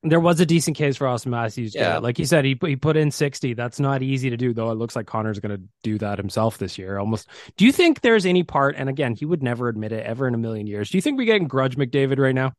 [0.05, 1.75] There was a decent case for Austin Matthews.
[1.75, 1.99] Yeah.
[1.99, 3.55] Like you said, he, put- he put in 60.
[3.55, 4.71] That's not easy to do, though.
[4.71, 7.29] It looks like Connor's going to do that himself this year almost.
[7.57, 10.35] Do you think there's any part, and again, he would never admit it ever in
[10.35, 10.91] a million years.
[10.91, 12.53] Do you think we getting grudge McDavid right now?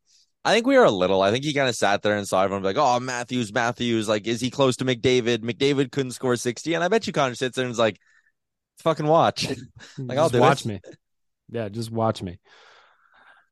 [0.46, 1.22] I think we are a little.
[1.22, 4.10] I think he kind of sat there and saw everyone be like, "Oh, Matthews, Matthews,
[4.10, 5.38] like, is he close to McDavid?
[5.38, 7.98] McDavid couldn't score sixty, and I bet you Connor sits there and is like,
[8.80, 9.48] "Fucking watch."
[9.98, 10.68] Like, I'll just do watch it.
[10.68, 10.82] me.
[11.50, 12.40] Yeah, just watch me.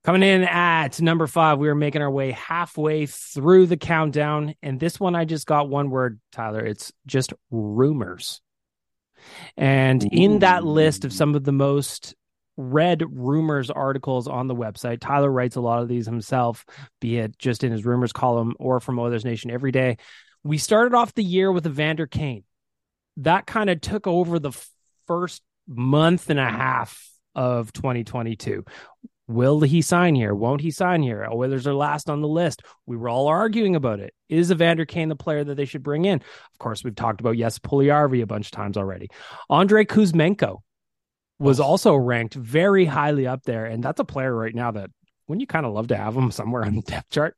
[0.03, 4.55] Coming in at number five, we are making our way halfway through the countdown.
[4.63, 6.65] And this one, I just got one word, Tyler.
[6.65, 8.41] It's just rumors.
[9.55, 12.15] And in that list of some of the most
[12.57, 16.65] read rumors articles on the website, Tyler writes a lot of these himself,
[16.99, 19.97] be it just in his rumors column or from Oilers Nation every day.
[20.43, 22.43] We started off the year with Evander Kane.
[23.17, 24.53] That kind of took over the
[25.05, 28.65] first month and a half of 2022.
[29.31, 30.35] Will he sign here?
[30.35, 31.25] Won't he sign here?
[31.29, 32.63] Oh, Oilers are last on the list.
[32.85, 34.13] We were all arguing about it.
[34.29, 36.19] Is Evander Kane the player that they should bring in?
[36.19, 39.09] Of course, we've talked about Jesse Puljujarvi a bunch of times already.
[39.49, 40.57] Andrei Kuzmenko
[41.39, 44.89] was also ranked very highly up there, and that's a player right now that
[45.27, 47.37] wouldn't you kind of love to have him somewhere on the depth chart?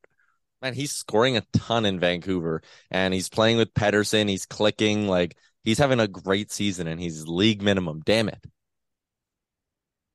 [0.62, 4.30] Man, he's scoring a ton in Vancouver, and he's playing with Pettersson.
[4.30, 8.02] He's clicking like he's having a great season, and he's league minimum.
[8.04, 8.44] Damn it.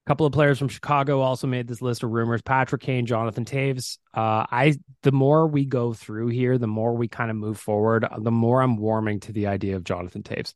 [0.08, 2.40] Couple of players from Chicago also made this list of rumors.
[2.40, 3.98] Patrick Kane, Jonathan Toews.
[4.14, 8.06] Uh, I the more we go through here, the more we kind of move forward,
[8.18, 10.54] the more I'm warming to the idea of Jonathan Toews.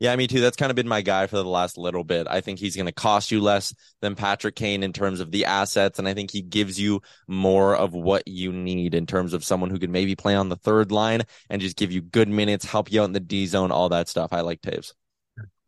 [0.00, 0.40] Yeah, me too.
[0.40, 2.26] That's kind of been my guy for the last little bit.
[2.30, 5.44] I think he's going to cost you less than Patrick Kane in terms of the
[5.44, 9.44] assets, and I think he gives you more of what you need in terms of
[9.44, 12.64] someone who can maybe play on the third line and just give you good minutes,
[12.64, 14.32] help you out in the D zone, all that stuff.
[14.32, 14.94] I like Toews.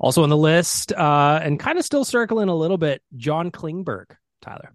[0.04, 4.14] Also on the list, uh, and kind of still circling a little bit, John Klingberg,
[4.42, 4.74] Tyler.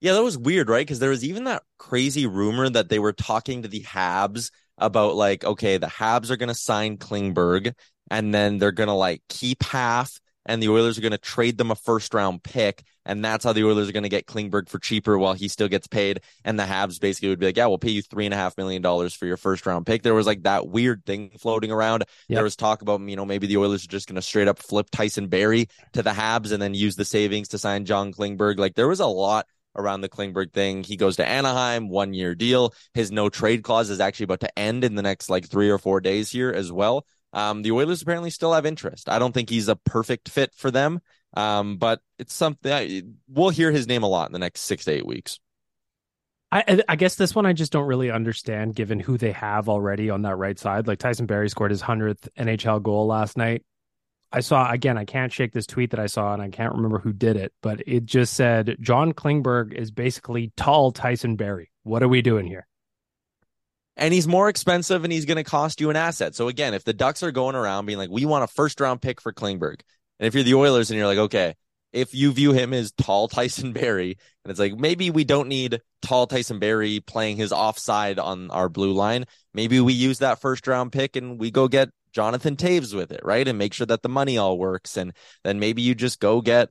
[0.00, 0.80] Yeah, that was weird, right?
[0.80, 5.16] Because there was even that crazy rumor that they were talking to the Habs about
[5.16, 7.74] like, okay, the Habs are going to sign Klingberg
[8.10, 11.58] and then they're going to like keep half and the Oilers are going to trade
[11.58, 12.82] them a first round pick.
[13.04, 15.68] And that's how the Oilers are going to get Klingberg for cheaper while he still
[15.68, 16.20] gets paid.
[16.44, 18.56] And the Habs basically would be like, yeah, we'll pay you three and a half
[18.56, 20.02] million dollars for your first round pick.
[20.02, 22.04] There was like that weird thing floating around.
[22.28, 22.36] Yep.
[22.36, 24.58] There was talk about, you know, maybe the Oilers are just going to straight up
[24.58, 28.58] flip Tyson Barrie to the Habs and then use the savings to sign John Klingberg.
[28.58, 30.84] Like there was a lot around the Klingberg thing.
[30.84, 32.74] He goes to Anaheim, one year deal.
[32.94, 35.78] His no trade clause is actually about to end in the next like three or
[35.78, 37.06] four days here as well.
[37.32, 39.08] Um, the Oilers apparently still have interest.
[39.08, 41.00] I don't think he's a perfect fit for them.
[41.34, 44.84] Um, but it's something I, we'll hear his name a lot in the next six
[44.84, 45.40] to eight weeks.
[46.50, 50.10] I, I- guess this one I just don't really understand given who they have already
[50.10, 50.86] on that right side.
[50.86, 53.64] Like Tyson Barrie scored his 100th NHL goal last night.
[54.30, 56.98] I saw, again, I can't shake this tweet that I saw and I can't remember
[56.98, 61.70] who did it, but it just said John Klingberg is basically tall Tyson Barrie.
[61.82, 62.66] What are we doing here?
[63.96, 66.34] And he's more expensive and he's going to cost you an asset.
[66.34, 69.02] So again, if the Ducks are going around being like, we want a first round
[69.02, 69.80] pick for Klingberg,
[70.18, 71.54] and if you're the Oilers and you're like, okay,
[71.92, 75.80] if you view him as tall Tyson Barrie, and it's like maybe we don't need
[76.00, 80.66] tall Tyson Barrie playing his offside on our blue line, maybe we use that first
[80.66, 83.46] round pick and we go get Jonathan Toews with it, right?
[83.46, 84.96] And make sure that the money all works.
[84.96, 85.12] And
[85.44, 86.68] then maybe you just go get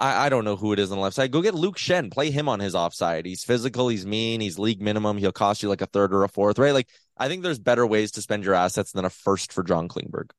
[0.00, 1.30] I, I don't know who it is on the left side.
[1.30, 2.10] Go get Luke Schenn.
[2.10, 3.26] Play him on his offside.
[3.26, 3.88] He's physical.
[3.88, 4.40] He's mean.
[4.40, 5.18] He's league minimum.
[5.18, 6.72] He'll cost you like a third or a fourth, right?
[6.72, 9.88] Like I think there's better ways to spend your assets than a first for John
[9.88, 10.30] Klingberg.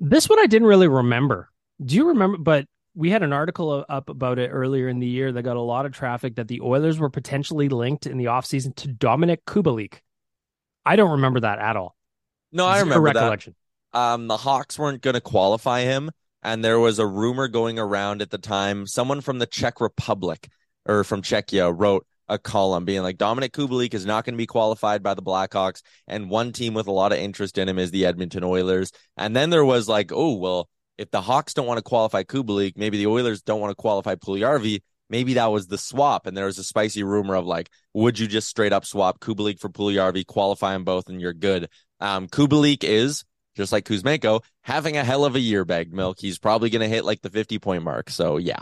[0.00, 1.48] This one I didn't really remember.
[1.82, 2.38] Do you remember?
[2.38, 5.60] But we had an article up about it earlier in the year that got a
[5.60, 10.00] lot of traffic that the Oilers were potentially linked in the offseason to Dominik Kubalik.
[10.84, 11.94] I don't remember that at all.
[12.52, 13.48] No, I remember that.
[13.92, 16.10] Um, the Hawks weren't going to qualify him,
[16.46, 18.86] and there was a rumor going around at the time.
[18.86, 20.48] Someone from the Czech Republic
[20.86, 24.46] or from Czechia wrote a column being like Dominik Kubalik is not going to be
[24.46, 27.90] qualified by the Blackhawks, and one team with a lot of interest in him is
[27.90, 28.92] the Edmonton Oilers.
[29.16, 32.76] And then there was like, oh well, if the Hawks don't want to qualify Kubalik,
[32.76, 34.82] maybe the Oilers don't want to qualify Puljujarvi.
[35.10, 38.28] Maybe that was the swap, and there was a spicy rumor of like, would you
[38.28, 41.68] just straight up swap Kubalik for Puljujarvi, qualify them both, and you're good.
[41.98, 43.24] Um, Kubalik is
[43.56, 46.18] just like Kuzmenko having a hell of a year, bag milk.
[46.20, 48.10] He's probably going to hit like the 50 point mark.
[48.10, 48.60] So yeah.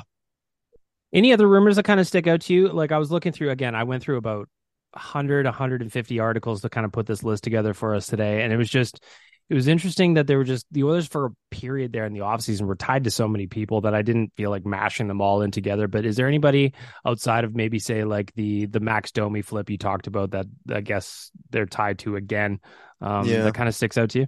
[1.12, 2.68] Any other rumors that kind of stick out to you?
[2.68, 4.48] Like I was looking through again, I went through about
[4.92, 8.42] 100, 150 articles to kind of put this list together for us today.
[8.42, 9.00] And it was just,
[9.48, 12.20] it was interesting that they were just the Oilers for a period there in the
[12.20, 15.42] offseason were tied to so many people that I didn't feel like mashing them all
[15.42, 15.86] in together.
[15.86, 16.72] But is there anybody
[17.04, 20.80] outside of maybe say like the the Max Domi flip you talked about that I
[20.80, 22.58] guess they're tied to again?
[23.00, 23.42] Um, Yeah.
[23.42, 24.26] that kind of sticks out to you.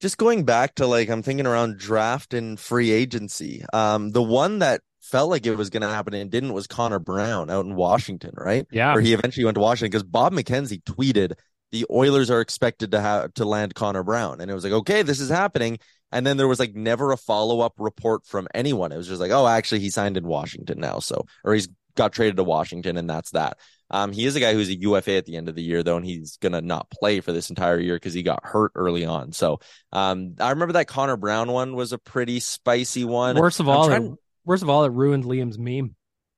[0.00, 3.64] Just going back to like I'm thinking around draft and free agency.
[3.72, 6.98] Um, the one that felt like it was going to happen and didn't was Connor
[6.98, 8.66] Brown out in Washington, right?
[8.70, 8.92] Yeah.
[8.92, 11.32] Where he eventually went to Washington because Bob McKenzie tweeted
[11.72, 15.02] the Oilers are expected to have to land Connor Brown, and it was like, okay,
[15.02, 15.78] this is happening.
[16.10, 18.92] And then there was like never a follow up report from anyone.
[18.92, 22.12] It was just like, oh, actually, he signed in Washington now, so or he's got
[22.12, 23.58] traded to Washington, and that's that.
[23.90, 25.96] Um, he is a guy who's a UFA at the end of the year, though,
[25.96, 29.32] and he's gonna not play for this entire year because he got hurt early on.
[29.32, 29.60] So,
[29.92, 33.36] um, I remember that Connor Brown one was a pretty spicy one.
[33.36, 34.12] Worst of I'm all, it,
[34.44, 35.94] worst of all, it ruined Liam's meme.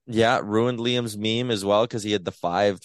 [0.07, 2.79] yeah, ruined Liam's meme as well because he had the five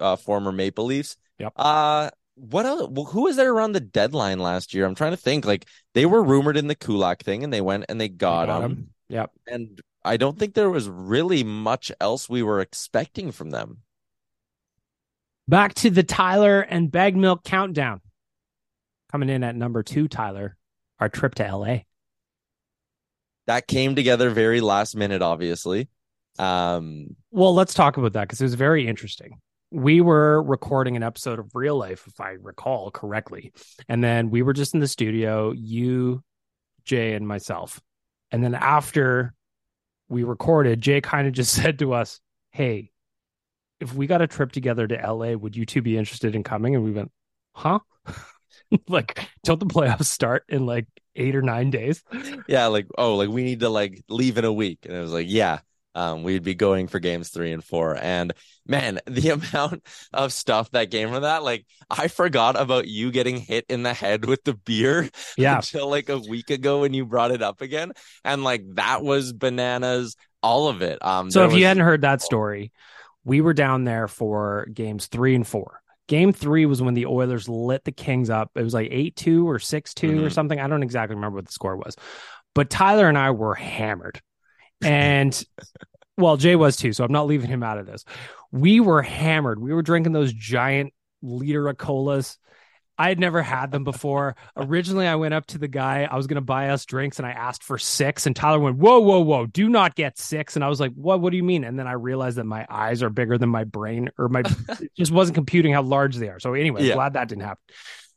[0.00, 1.16] uh, former Maple Leafs.
[1.38, 1.52] Yep.
[1.56, 2.88] Uh, what else?
[2.90, 4.84] Well, who was there around the deadline last year?
[4.86, 5.44] I'm trying to think.
[5.46, 8.64] Like they were rumored in the Kulak thing, and they went and they got, Got
[8.64, 8.70] him.
[8.70, 8.88] him.
[9.08, 9.30] Yep.
[9.46, 13.78] And I don't think there was really much else we were expecting from them.
[15.50, 18.00] Back to the Tyler and Bag Milk countdown.
[19.10, 20.56] Coming in at number two, Tyler,
[21.00, 21.78] our trip to LA.
[23.48, 25.88] That came together very last minute, obviously.
[26.38, 29.40] Um, Well, let's talk about that because it was very interesting.
[29.72, 33.52] We were recording an episode of Real Life, if I recall correctly.
[33.88, 36.22] And then we were just in the studio, you,
[36.84, 37.80] Jay, and myself.
[38.30, 39.34] And then after
[40.08, 42.20] we recorded, Jay kind of just said to us,
[42.52, 42.92] Hey,
[43.80, 46.74] if we got a trip together to LA, would you two be interested in coming?
[46.74, 47.10] And we went,
[47.54, 47.80] Huh?
[48.88, 52.02] like, don't the playoffs start in like eight or nine days?
[52.46, 55.12] yeah, like oh, like we need to like leave in a week, and it was
[55.12, 55.60] like yeah.
[55.92, 57.96] Um, we'd be going for games three and four.
[58.00, 58.32] And
[58.64, 63.38] man, the amount of stuff that came from that, like I forgot about you getting
[63.38, 65.56] hit in the head with the beer Yeah.
[65.56, 67.90] until like a week ago when you brought it up again.
[68.24, 70.14] And like that was bananas,
[70.44, 71.04] all of it.
[71.04, 72.70] Um, So if you hadn't heard that story,
[73.24, 75.80] we were down there for games three and four.
[76.08, 78.50] Game three was when the Oilers lit the Kings up.
[78.56, 80.32] It was like 8 2 or 6 2 or Mhm.
[80.32, 80.58] something.
[80.58, 81.96] I don't exactly remember what the score was.
[82.54, 84.20] But Tyler and I were hammered.
[84.82, 85.40] And
[86.16, 86.92] well, Jay was too.
[86.92, 88.04] So I'm not leaving him out of this.
[88.50, 89.60] We were hammered.
[89.60, 92.38] We were drinking those giant liter of colas.
[93.00, 94.36] I had never had them before.
[94.58, 96.06] Originally, I went up to the guy.
[96.10, 98.26] I was going to buy us drinks, and I asked for six.
[98.26, 99.46] And Tyler went, "Whoa, whoa, whoa!
[99.46, 100.54] Do not get six.
[100.54, 101.22] And I was like, "What?
[101.22, 103.64] What do you mean?" And then I realized that my eyes are bigger than my
[103.64, 104.42] brain, or my
[104.98, 106.38] just wasn't computing how large they are.
[106.40, 106.92] So anyway, Yeah.
[106.92, 107.62] glad that didn't happen.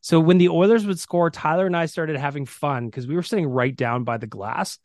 [0.02, 3.24] So when the Oilers would score, Tyler and I started having fun because we were
[3.24, 4.80] sitting right down by the glass,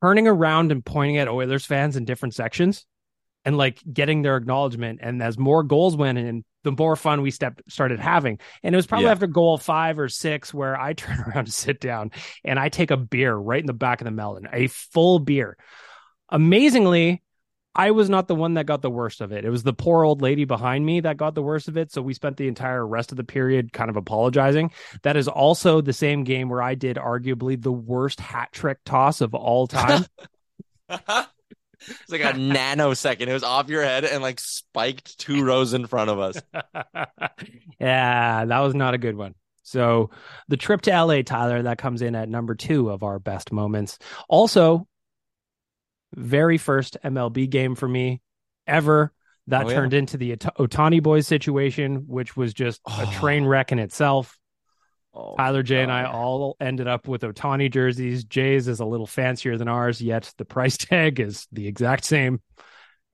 [0.00, 2.86] turning around and pointing at Oilers fans in different sections
[3.44, 5.00] and like getting their acknowledgement.
[5.02, 8.38] And as more goals went in, the more fun we stepped started having.
[8.62, 9.12] And it was probably Yeah.
[9.12, 12.12] after goal five or six where I turn around to sit down
[12.44, 15.56] and I take a beer right in the back of the melon, a full beer.
[16.28, 17.22] Amazingly,
[17.74, 19.44] I was not the one that got the worst of it.
[19.44, 21.90] It was the poor old lady behind me that got the worst of it.
[21.90, 24.72] So we spent the entire rest of the period kind of apologizing.
[25.02, 29.20] That is also the same game where I did arguably the worst hat trick toss
[29.22, 30.04] of all time.
[31.88, 33.26] it's like a nanosecond.
[33.28, 36.36] It was off your head and like spiked two rows in front of us.
[37.80, 39.34] yeah, that was not a good one.
[39.62, 40.10] So
[40.48, 43.98] the trip to LA, Tyler, that comes in at number two of our best moments.
[44.28, 44.86] Also,
[46.14, 48.20] very first MLB game for me
[48.66, 49.12] ever.
[49.48, 49.74] That Oh, yeah.
[49.74, 53.12] turned into the Ot- Otani boys situation, which was just a Oh.
[53.14, 54.38] train wreck in itself.
[55.14, 58.24] Oh, Tyler, Jay, and I all ended up with Otani jerseys.
[58.24, 62.40] Jay's is a little fancier than ours, yet the price tag is the exact same.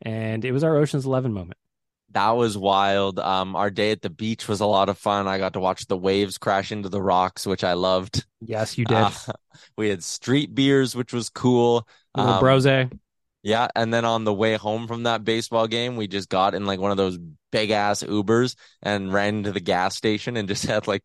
[0.02, 1.58] And it was our Ocean's Eleven moment.
[2.12, 3.18] That was wild.
[3.18, 5.28] Um, our day at the beach was a lot of fun.
[5.28, 8.24] I got to watch the waves crash into the rocks, which I loved.
[8.40, 8.96] Yes, you did.
[8.96, 9.10] Uh,
[9.76, 11.86] we had street beers, which was cool.
[12.14, 12.66] Little Um, brose.
[13.42, 16.64] Yeah, and then on the way home from that baseball game, we just got in
[16.66, 17.18] like one of those
[17.52, 21.04] big ass Ubers and ran to the gas station and just had like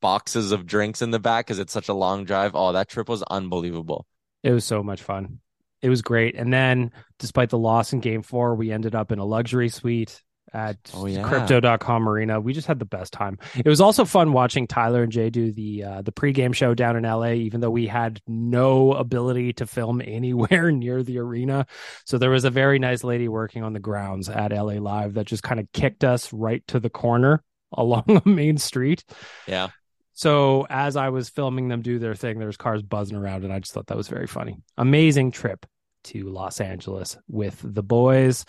[0.00, 2.52] boxes of drinks in the back because it's such a long drive.
[2.54, 4.06] Oh, that trip was unbelievable.
[4.42, 5.40] It was so much fun.
[5.82, 6.34] it was great.
[6.34, 10.22] And then, despite the loss in game four, we ended up in a luxury suite
[10.52, 11.22] at Oh, yeah.
[11.22, 12.40] crypto.com arena.
[12.40, 13.38] We just had the best time.
[13.54, 16.96] It was also fun watching Tyler and Jay do the uh, the pregame show down
[16.96, 21.66] in LA, even though we had no ability to film anywhere near the arena.
[22.04, 25.26] So there was a very nice lady working on the grounds at LA Live that
[25.26, 27.42] just kind of kicked us right to the corner
[27.72, 29.04] along a main street.
[29.46, 29.68] Yeah.
[30.20, 33.58] So as I was filming them do their thing, there's cars buzzing around, and I
[33.58, 34.58] just thought that was very funny.
[34.76, 35.64] Amazing trip
[36.04, 38.44] to Los Angeles with the boys.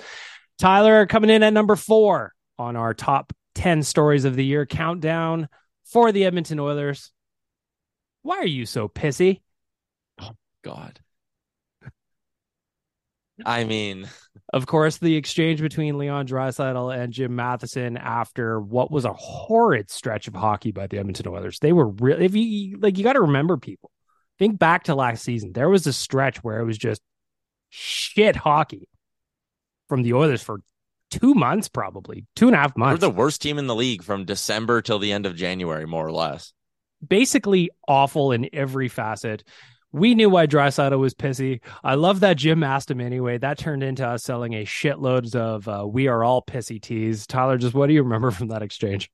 [0.60, 5.48] Tyler coming in at number four on our top 10 stories of the year countdown
[5.86, 7.14] for the Edmonton Oilers.
[8.22, 9.40] Why are you so pissy?
[10.20, 10.32] Oh,
[10.64, 11.00] God.
[13.46, 14.08] I mean,
[14.54, 19.90] Of course, the exchange between Leon Draisaitl and Jim Matheson after what was a horrid
[19.90, 21.60] stretch of hockey by the Edmonton Oilers.
[21.60, 23.92] They were really, if you like, you got to remember people.
[24.40, 25.54] Think back to last season.
[25.54, 27.02] There was a stretch where it was just
[27.70, 28.88] shit hockey
[29.88, 30.62] from the Oilers for
[31.12, 33.02] two months, probably two and a half months.
[33.02, 36.08] we're the worst team in the league from December till the end of January, more
[36.08, 36.54] or less.
[37.06, 39.44] basically awful in every facet.
[39.94, 41.60] We knew why Draisaitl was pissy.
[41.84, 43.38] I love that Jim asked him anyway.
[43.38, 47.28] That turned into us selling a shitloads of uh, "We are all pissy" tees.
[47.28, 49.12] Tyler, just what do you remember from that exchange?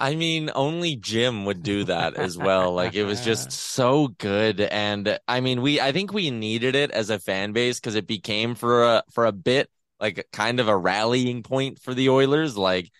[0.00, 2.72] I mean, only Jim would do that as well.
[2.72, 4.60] Like it was just so good.
[4.62, 8.06] And I mean, we I think we needed it as a fan base because it
[8.06, 9.68] became for a for a bit
[10.00, 12.56] like kind of a rallying point for the Oilers.
[12.56, 12.90] Like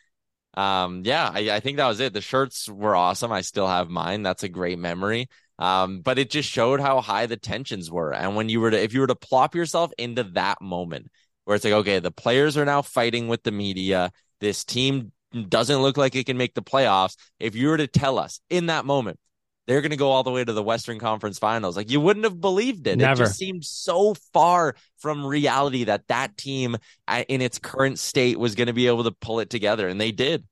[0.55, 2.13] um yeah, I, I think that was it.
[2.13, 3.33] The shirts were awesome.
[3.33, 4.23] I still have mine.
[4.23, 5.29] That's a great memory.
[5.61, 8.15] Um, but it just showed how high the tensions were.
[8.15, 11.11] And when you were to if you were to plop yourself into that moment
[11.45, 15.13] where it's like, okay, the players are now fighting with the media, this team
[15.49, 17.17] doesn't look like it can make the playoffs.
[17.39, 19.19] If you were to tell us in that moment,
[19.67, 22.25] they're going to go all the way to the Western Conference Finals, like you wouldn't
[22.25, 22.97] have believed it.
[22.97, 23.23] Never.
[23.23, 28.39] It just seemed so far from reality that that team uh, in its current state
[28.39, 30.45] was going to be able to pull it together, and they did.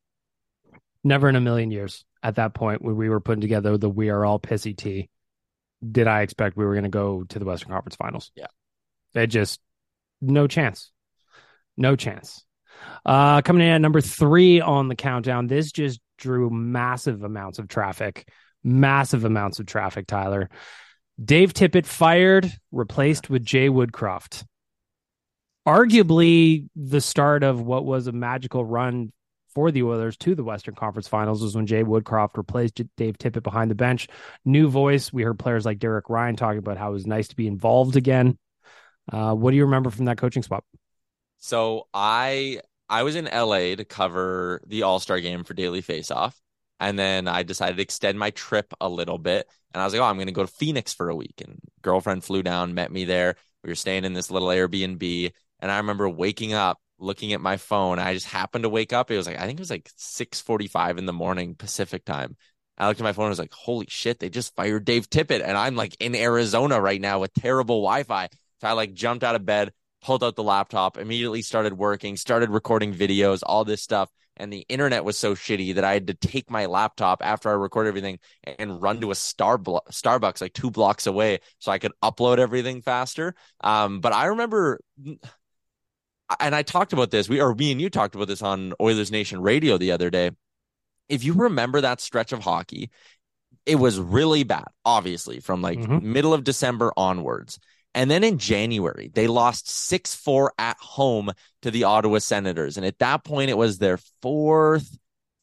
[1.03, 4.11] Never in a million years at that point when we were putting together the "We
[4.11, 5.09] are all pissy" tee
[5.87, 8.33] did I expect we were going to go to the Western Conference Finals.
[8.35, 8.47] Yeah.
[9.15, 9.61] It just
[10.21, 10.91] no chance,
[11.77, 12.45] no chance.
[13.05, 17.69] Uh, coming in at number three on the countdown, this just drew massive amounts of
[17.69, 18.29] traffic,
[18.63, 20.07] massive amounts of traffic.
[20.07, 20.51] Tyler,
[21.23, 24.45] Dave Tippett fired, replaced with Jay Woodcroft.
[25.67, 29.13] Arguably, the start of what was a magical run
[29.55, 33.43] for the Oilers to the Western Conference Finals was when Jay Woodcroft replaced Dave Tippett
[33.43, 34.09] behind the bench.
[34.45, 35.13] New voice.
[35.13, 37.97] We heard players like Derek Ryan talking about how it was nice to be involved
[37.97, 38.39] again.
[39.11, 40.65] Uh, what do you remember from that coaching spot?
[41.39, 46.35] So I I was in LA to cover the All Star game for Daily Faceoff,
[46.81, 49.49] and then I decided to extend my trip a little bit.
[49.73, 51.43] And I was like, oh, I'm going to go to Phoenix for a week.
[51.45, 53.37] And girlfriend flew down, met me there.
[53.63, 57.57] We were staying in this little Airbnb, and I remember waking up, looking at my
[57.57, 57.99] phone.
[57.99, 59.11] I just happened to wake up.
[59.11, 62.37] It was like I think it was like 6:45 in the morning Pacific time.
[62.77, 63.27] I looked at my phone.
[63.27, 66.81] I was like, holy shit, they just fired Dave Tippett, and I'm like in Arizona
[66.81, 68.29] right now with terrible Wi-Fi.
[68.61, 69.73] So I like jumped out of bed,
[70.03, 74.11] pulled out the laptop, immediately started working, started recording videos, all this stuff.
[74.41, 77.55] And the internet was so shitty that I had to take my laptop after I
[77.55, 81.91] recorded everything and run to a star Starbucks like two blocks away so I could
[82.05, 83.35] upload everything faster.
[83.63, 84.79] Um, but I remember,
[86.41, 87.29] and I talked about this.
[87.29, 90.31] We or me and you talked about this on Oilers Nation Radio the other day.
[91.09, 92.91] If you remember that stretch of hockey,
[93.65, 96.03] it was really bad, obviously, from like Mhm.
[96.03, 97.59] middle of December onwards.
[97.95, 101.31] And then in January, they lost 6 4 at home
[101.63, 102.77] to the Ottawa Senators.
[102.77, 104.99] And at that point, it was their fourth,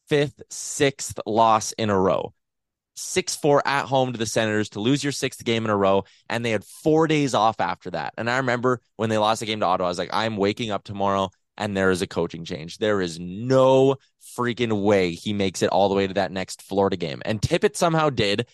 [0.08, 2.32] fifth, sixth loss in a row.
[2.96, 6.04] 6 4 at home to the Senators to lose your sixth game in a row.
[6.28, 8.14] And they had four days off after that.
[8.16, 10.70] And I remember when they lost the game to Ottawa, I was like, I'm waking
[10.70, 12.78] up tomorrow and there is a coaching change.
[12.78, 13.96] There is no
[14.36, 17.22] freaking way he makes it all the way to that next Florida game.
[17.24, 18.46] And Tippett somehow did.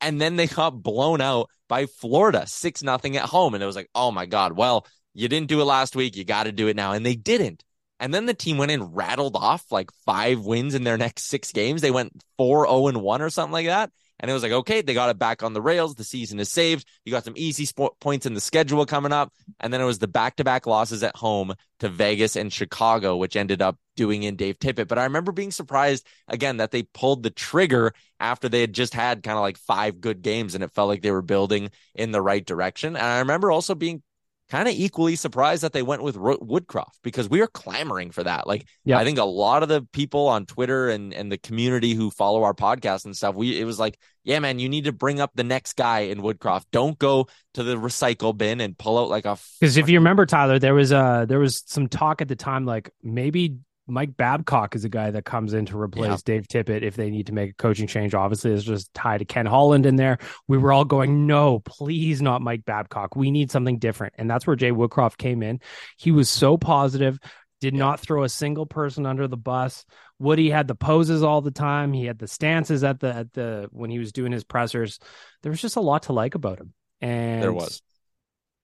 [0.00, 3.54] And then they got blown out by Florida, 6 nothing at home.
[3.54, 6.16] And it was like, oh my God, well, you didn't do it last week.
[6.16, 6.92] You got to do it now.
[6.92, 7.64] And they didn't.
[8.00, 11.52] And then the team went and rattled off like five wins in their next six
[11.52, 11.82] games.
[11.82, 13.92] They went 4 0 and 1 or something like that.
[14.20, 15.94] And it was like, okay, they got it back on the rails.
[15.94, 16.86] The season is saved.
[17.04, 17.66] You got some easy
[18.00, 19.32] points in the schedule coming up.
[19.58, 23.16] And then it was the back to back losses at home to Vegas and Chicago,
[23.16, 24.88] which ended up doing in Dave Tippett.
[24.88, 28.92] But I remember being surprised again that they pulled the trigger after they had just
[28.92, 32.12] had kind of like five good games and it felt like they were building in
[32.12, 32.96] the right direction.
[32.96, 34.02] And I remember also being
[34.50, 38.24] kind of equally surprised that they went with Ro- Woodcroft because we are clamoring for
[38.24, 38.46] that.
[38.46, 38.98] Like, Yep.
[39.00, 42.42] I think a lot of the people on Twitter and and the community who follow
[42.42, 45.30] our podcast and stuff, we it was like, yeah, man, you need to bring up
[45.34, 46.64] the next guy in Woodcroft.
[46.72, 50.26] Don't go to the recycle bin and pull out like a Because if you remember,
[50.26, 53.56] Tyler, there was uh there was some talk at the time like maybe
[53.90, 57.26] Mike Babcock is a guy that comes in to replace Dave Tippett if they need
[57.26, 58.14] to make a coaching change.
[58.14, 60.18] Obviously, it's just tied to Ken Holland in there.
[60.48, 63.16] We were all going, no, please not Mike Babcock.
[63.16, 64.14] We need something different.
[64.18, 65.60] And that's where Jay Woodcroft came in.
[65.96, 67.18] He was so positive,
[67.60, 69.84] did not throw a single person under the bus.
[70.18, 71.92] Woody had the poses all the time.
[71.92, 74.98] He had the stances at the at the when he was doing his pressers.
[75.42, 76.74] There was just a lot to like about him.
[77.00, 77.82] And There was.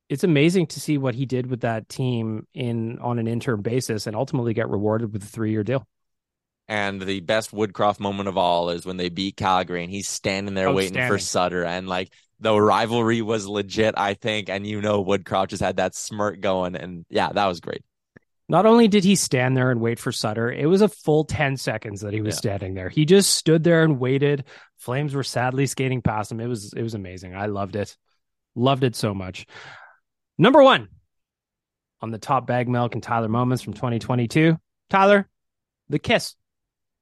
[0.08, 4.06] It's amazing to see what he did with that team in on an interim basis
[4.06, 5.86] and ultimately get rewarded with a three year deal.
[6.68, 10.54] And the best Woodcroft moment of all is when they beat Calgary and he's standing
[10.54, 11.64] there waiting for Sutter.
[11.64, 14.48] And like the rivalry was legit, I think.
[14.48, 16.74] And you know, Woodcroft just had that smirk going.
[16.74, 17.82] And yeah, that was great.
[18.48, 21.56] Not only did he stand there and wait for Sutter, it was a full 10
[21.56, 22.38] seconds that he was Yeah.
[22.38, 22.88] standing there.
[22.88, 24.44] He just stood there and waited.
[24.78, 26.40] Flames were sadly skating past him.
[26.40, 27.34] It was it was amazing.
[27.34, 27.96] I loved it.
[28.54, 29.46] Loved it so much.
[30.38, 30.88] Number 1
[32.02, 34.58] on the top bag milk and Tyler moments from 2022.
[34.90, 35.28] Tyler,
[35.88, 36.34] the kiss.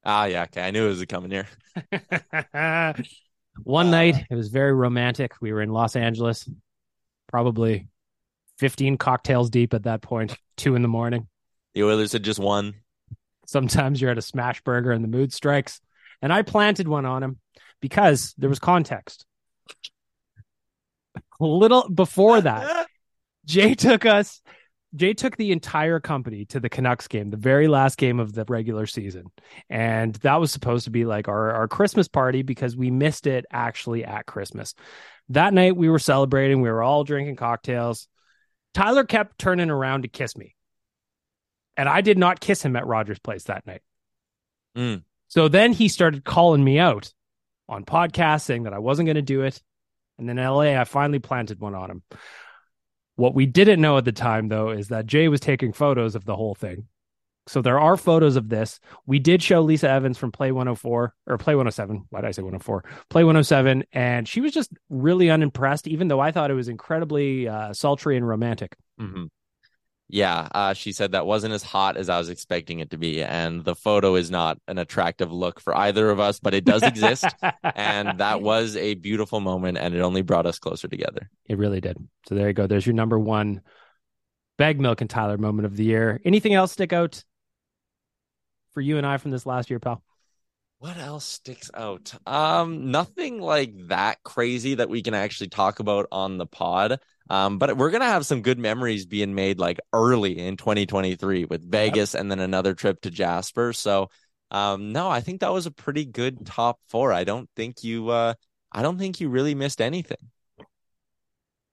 [0.05, 0.43] Ah, yeah.
[0.45, 0.63] Okay.
[0.63, 1.47] I knew it was coming here.
[3.63, 5.33] One night, it was very romantic.
[5.41, 6.49] We were in Los Angeles,
[7.29, 7.89] probably
[8.59, 11.29] 15 cocktails deep at that point, two in the morning.
[11.75, 12.75] The Oilers had just won.
[13.47, 15.81] Sometimes you're at a smash burger and the mood strikes.
[16.23, 17.39] And I planted one on him
[17.81, 19.27] because there was context.
[21.41, 22.87] A little before that,
[23.45, 24.41] Jay took us.
[24.95, 28.45] Jay took the entire company to the Canucks game, the very last game of the
[28.49, 29.25] regular season.
[29.69, 33.45] And that was supposed to be like our, our Christmas party because we missed it
[33.51, 34.75] actually at Christmas.
[35.31, 38.07] That night we were celebrating, we were all drinking cocktails.
[38.73, 40.55] Tyler kept turning around to kiss me.
[41.77, 43.83] And I did not kiss him at Rogers Place that night.
[44.77, 45.03] Mm.
[45.27, 47.13] So then he started calling me out
[47.69, 49.61] on podcasts saying that I wasn't going to do it.
[50.19, 52.03] And then in LA, I finally planted one on him.
[53.17, 56.25] What we didn't know at the time, though, is that Jay was taking photos of
[56.25, 56.89] the whole thing.
[57.47, 58.81] So there are photos of this.
[59.07, 62.07] We did show Lisa Evans from Play 104 or Play 107.
[62.09, 62.85] Why did I say 104?
[63.11, 63.85] Play 107.
[63.93, 68.17] And she was just really unimpressed, even though I thought it was incredibly uh, sultry
[68.17, 68.77] and romantic.
[68.99, 69.25] hmm
[70.09, 73.23] Yeah, uh, she said that wasn't as hot as I was expecting it to be,
[73.23, 76.83] and the photo is not an attractive look for either of us, but it does
[76.83, 77.27] exist,
[77.63, 81.31] and that was a beautiful moment, and it only brought us closer together.
[81.47, 81.97] It really did.
[82.29, 82.67] So there you go.
[82.67, 83.63] There's your number one
[84.59, 86.21] bag milk and Tyler moment of the year.
[86.25, 87.25] Anything else stick out
[88.73, 90.03] for you and I from this last year, pal?
[90.85, 92.13] What else sticks out?
[92.27, 97.01] Um, nothing like that crazy that we can actually talk about on the pod.
[97.31, 101.67] Um, but we're gonna have some good memories being made like early in 2023 with
[101.67, 103.73] Vegas and then another trip to Jasper.
[103.73, 104.11] So,
[104.51, 107.15] um, no, I think that was a pretty good top four.
[107.15, 108.35] I don't think you, uh,
[108.71, 110.19] I don't think you really missed anything.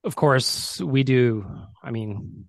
[0.04, 1.44] Of course, we do.
[1.82, 2.48] I mean,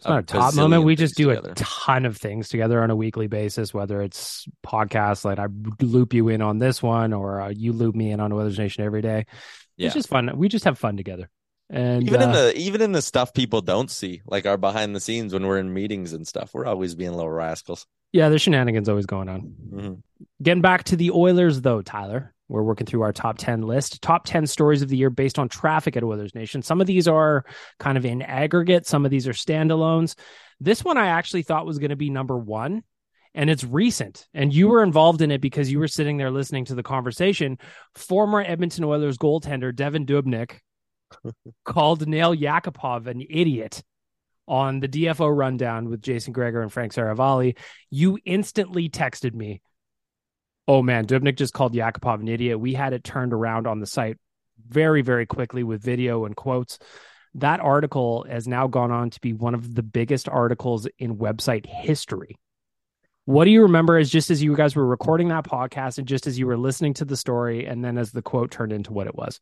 [0.00, 0.84] it's not a top moment.
[0.84, 1.52] We just do together.
[1.52, 5.46] a ton of things together on a weekly basis, whether it's podcasts, like I
[5.80, 8.82] loop you in on this one, or uh, you loop me in on Oilers Nation
[8.84, 9.26] every day.
[9.76, 9.86] Yeah.
[9.86, 10.30] It's just fun.
[10.36, 11.28] We just have fun together.
[11.68, 14.96] And Even in uh, the even in the stuff people don't see, like our behind
[14.96, 17.86] the scenes when we're in meetings and stuff, we're always being little rascals.
[18.12, 19.54] yeah, there's shenanigans always going on.
[19.72, 20.02] Mhm.
[20.42, 24.02] Getting back to the Oilers, though, Tyler, we're working through our top 10 list.
[24.02, 26.62] Top 10 stories of the year based on traffic at Oilers Nation.
[26.62, 27.44] Some of these are
[27.78, 30.16] kind of in aggregate, some of these are standalones.
[30.58, 32.82] This one I actually thought was going to be number one,
[33.34, 34.26] and it's recent.
[34.34, 37.56] And you were involved in it because you were sitting there listening to the conversation.
[37.94, 40.58] Former Edmonton Oilers goaltender Devan Dubnyk
[41.64, 43.82] called Nail Yakupov an idiot
[44.48, 47.56] on the DFO rundown with Jason Gregor and Frank Seravalli.
[47.90, 49.62] You instantly texted me
[50.70, 52.60] oh man, Dubnyk just called Yakupov an idiot.
[52.60, 54.18] We had it turned around on the site
[54.68, 56.78] very, very quickly with video and quotes.
[57.34, 61.66] That article has now gone on to be one of the biggest articles in website
[61.66, 62.36] history.
[63.24, 66.28] What do you remember as just as you guys were recording that podcast and just
[66.28, 69.08] as you were listening to the story and then as the quote turned into what
[69.08, 69.40] it was?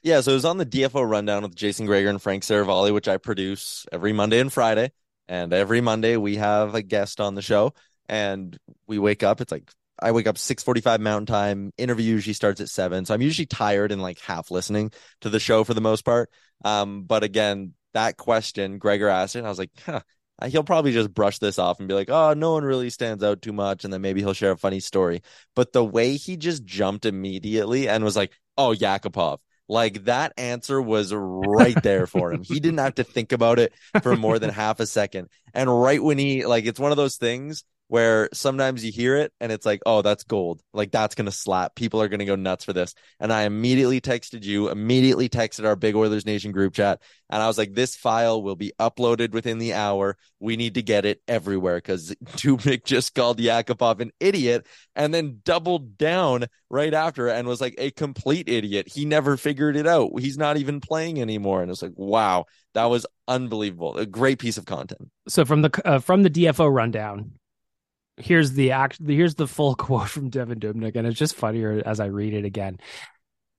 [0.00, 3.08] Yeah, so it was on the DFO rundown with Jason Gregor and Frank Seravalli, which
[3.08, 4.92] I produce every Monday and Friday.
[5.28, 7.74] And every Monday we have a guest on the show,
[8.08, 9.40] and we wake up.
[9.42, 9.70] It's like
[10.02, 11.72] I wake up six forty five Mountain Time.
[11.78, 14.92] Interview usually starts at seven, so I'm usually tired and like half listening
[15.22, 16.30] to the show for the most part.
[16.64, 20.00] Um, but again, that question Gregor asked it, and I was like, huh,
[20.46, 23.42] he'll probably just brush this off and be like, oh, no one really stands out
[23.42, 25.22] too much, and then maybe he'll share a funny story.
[25.54, 29.38] But the way he just jumped immediately and was like, oh, Yakupov
[29.68, 32.42] Like that answer was right there for him.
[32.42, 33.72] he didn't have to think about it
[34.02, 35.28] for more than half a second.
[35.54, 39.34] And right when he like it's one of those things where sometimes you hear it
[39.38, 40.62] and it's like, oh, that's gold.
[40.72, 41.74] Like that's gonna slap.
[41.74, 42.94] People are gonna go nuts for this.
[43.20, 47.46] And I immediately texted you, immediately texted our Big Oilers Nation group chat, and I
[47.46, 50.16] was like, this file will be uploaded within the hour.
[50.40, 54.66] We need to get it everywhere because Dubnyk just called Yakupov an idiot
[54.96, 58.88] and then doubled down right after and was like a complete idiot.
[58.88, 60.18] He never figured it out.
[60.18, 61.60] He's not even playing anymore.
[61.60, 63.98] And it's like, wow, that was unbelievable.
[63.98, 65.10] A great piece of content.
[65.28, 67.32] So from the uh, from the DFO rundown,
[68.22, 72.00] here's the act here's the full quote from Devan Dubnyk, and it's just funnier as
[72.00, 72.78] I read it again.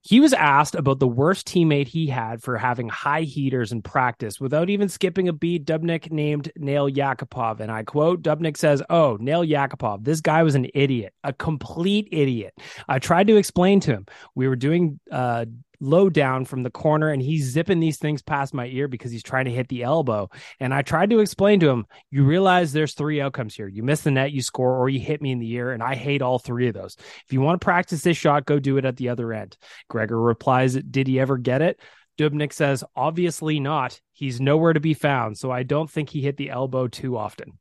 [0.05, 4.37] He was asked about the worst teammate he had for having high heaters in practice.
[4.37, 7.61] Without even skipping a beat, Dubnyk named Nail Yakupov.
[7.61, 12.09] And I quote, Dubnyk says, Oh, Nail Yakupov, this guy was an idiot, a complete
[12.11, 12.53] idiot.
[12.89, 14.05] I tried to explain to him.
[14.35, 15.45] We were doing uh,
[15.83, 19.23] low down from the corner and he's zipping these things past my ear because he's
[19.23, 20.29] trying to hit the elbow.
[20.59, 23.67] And I tried to explain to him, you realize there's three outcomes here.
[23.67, 25.71] You miss the net, you score, or you hit me in the ear.
[25.71, 26.95] And I hate all three of those.
[27.25, 29.57] If you want to practice this shot, go do it at the other end.
[29.89, 31.79] Gregor replies, Did he ever get it?
[32.17, 33.99] Dubnyk says, Obviously not.
[34.13, 35.37] He's nowhere to be found.
[35.37, 37.59] So I don't think he hit the elbow too often.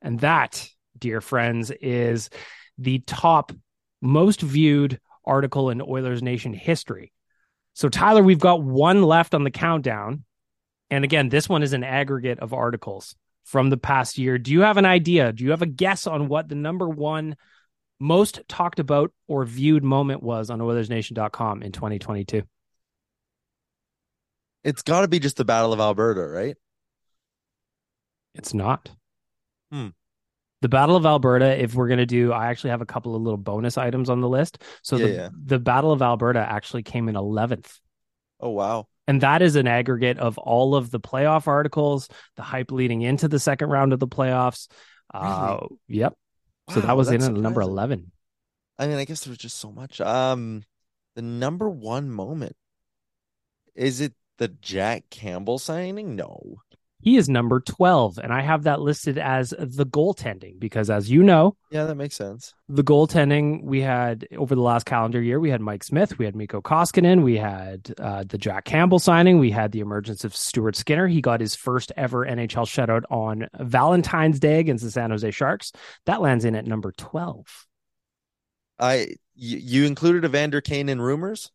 [0.00, 2.30] And that, dear friends, is
[2.78, 3.52] the top
[4.00, 7.12] most viewed article in Oilers Nation history.
[7.78, 10.24] So, Tyler, we've got one left on the countdown.
[10.90, 13.14] And again, this one is an aggregate of articles
[13.44, 14.36] from the past year.
[14.36, 15.32] Do you have an idea?
[15.32, 17.36] Do you have a guess on what the number one
[18.00, 22.42] most talked about or viewed moment was on OilersNation.com in 2022?
[24.64, 26.56] It's got to be just the Battle of Alberta, right?
[28.34, 28.90] It's not.
[29.70, 29.90] Hmm.
[30.60, 33.22] The Battle of Alberta, if we're going to do, I actually have a couple of
[33.22, 34.62] little bonus items on the list.
[34.82, 35.28] So Yeah, the, yeah.
[35.44, 37.78] the Battle of Alberta actually came in 11th.
[38.40, 38.88] Oh wow.
[39.06, 43.26] And that is an aggregate of all of the playoff articles, the hype leading into
[43.28, 44.68] the second round of the playoffs.
[45.12, 46.14] Uh, yep.
[46.70, 48.12] so that was in at number 11.
[48.78, 50.00] I mean, I guess there was just so much.
[50.00, 50.62] Um,
[51.14, 52.54] the number one moment
[53.74, 56.16] is it the Jack Campbell signing?
[56.16, 56.56] No.
[57.00, 58.18] He is number 12.
[58.18, 62.16] And I have that listed as the goaltending because, as you know, Yeah, that makes
[62.16, 62.54] sense.
[62.68, 66.34] the goaltending we had over the last calendar year, we had Mike Smith, we had
[66.34, 70.74] Mikko Koskinen, we had uh, the Jack Campbell signing, we had the emergence of Stuart
[70.74, 71.06] Skinner.
[71.06, 75.70] He got his first ever NHL shutout on Valentine's Day against the San Jose Sharks.
[76.06, 77.46] That lands in at number 12.
[78.80, 81.52] I you, you included Evander Kane in rumors.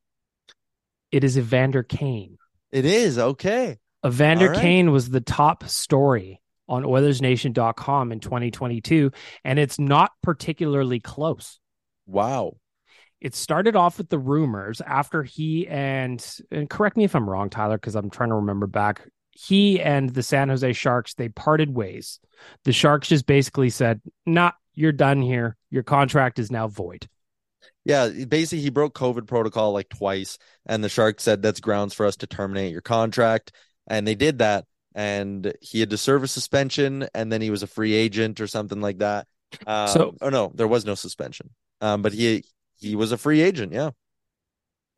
[1.11, 2.37] It is Evander Kane.
[2.71, 3.77] It is okay.
[4.05, 4.59] Evander right.
[4.59, 9.11] Kane was the top story on OilersNation.com in 2022,
[9.43, 11.59] and it's not particularly close.
[12.05, 12.57] Wow.
[13.21, 17.49] It started off with the rumors after he and, and correct me if I'm wrong,
[17.49, 19.07] Tyler, because I'm trying to remember back.
[19.31, 22.19] He and the San Jose Sharks they parted ways.
[22.65, 25.57] The Sharks just basically said, "Nah, you're done here.
[25.71, 27.07] Your contract is now void."
[27.85, 32.05] Yeah, basically he broke COVID protocol like twice, and the Sharks said that's grounds for
[32.05, 33.53] us to terminate your contract,
[33.87, 34.65] and they did that.
[34.95, 38.47] And he had to serve a suspension, and then he was a free agent or
[38.47, 39.27] something like that.
[39.65, 41.49] Um, So- oh no, there was no suspension.
[41.81, 42.43] Um, but he
[42.77, 43.73] he was a free agent.
[43.73, 43.91] Yeah.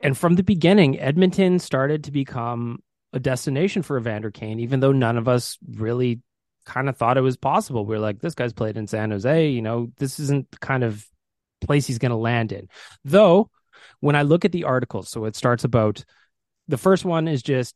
[0.01, 2.79] And from the beginning, Edmonton started to become
[3.13, 6.19] a destination for Evander Kane, even though none of us really
[6.65, 7.85] kind of thought it was possible.
[7.85, 9.49] We are like, this guy's played in San Jose.
[9.49, 11.07] You know, this isn't the kind of
[11.61, 12.67] place he's going to land in.
[13.05, 13.49] Though,
[14.01, 16.03] when I look at the articles, so it starts about
[16.67, 17.73] the first one is just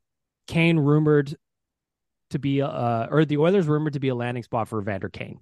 [0.49, 1.35] Kane rumored
[2.31, 5.39] to be, uh, or the Oilers rumored to be a landing spot for Evander Kane.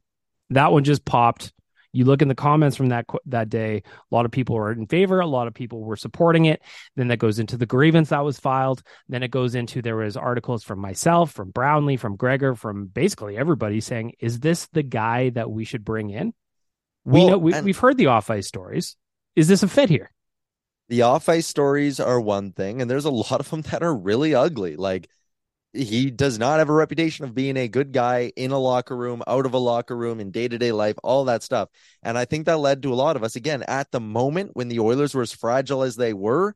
[0.50, 1.54] That one just popped.
[1.94, 3.78] You look in the comments from that that day.
[3.78, 5.22] A lot of people were in favor.
[5.22, 6.62] A lot of people were supporting it.
[6.98, 8.84] Then that goes into the grievance that was filed.
[9.08, 13.38] Then it goes into there was articles from myself, from Brownlee, from Gregor, from basically
[13.38, 16.34] everybody saying, "Is this the guy that we should bring in?"
[17.06, 18.98] We Well, know we, we've heard the off ice stories.
[19.38, 20.12] Is this a fit here?
[20.90, 23.96] The off ice stories are one thing, and there's a lot of them that are
[23.96, 24.76] really ugly.
[24.76, 25.10] Like
[25.74, 29.22] he does not have a reputation of being a good guy in a locker room,
[29.28, 31.70] out of a locker room, in day to day life, all that stuff.
[32.04, 34.70] And I think that led to a lot of us again at the moment when
[34.70, 36.56] the Oilers were as fragile as they were.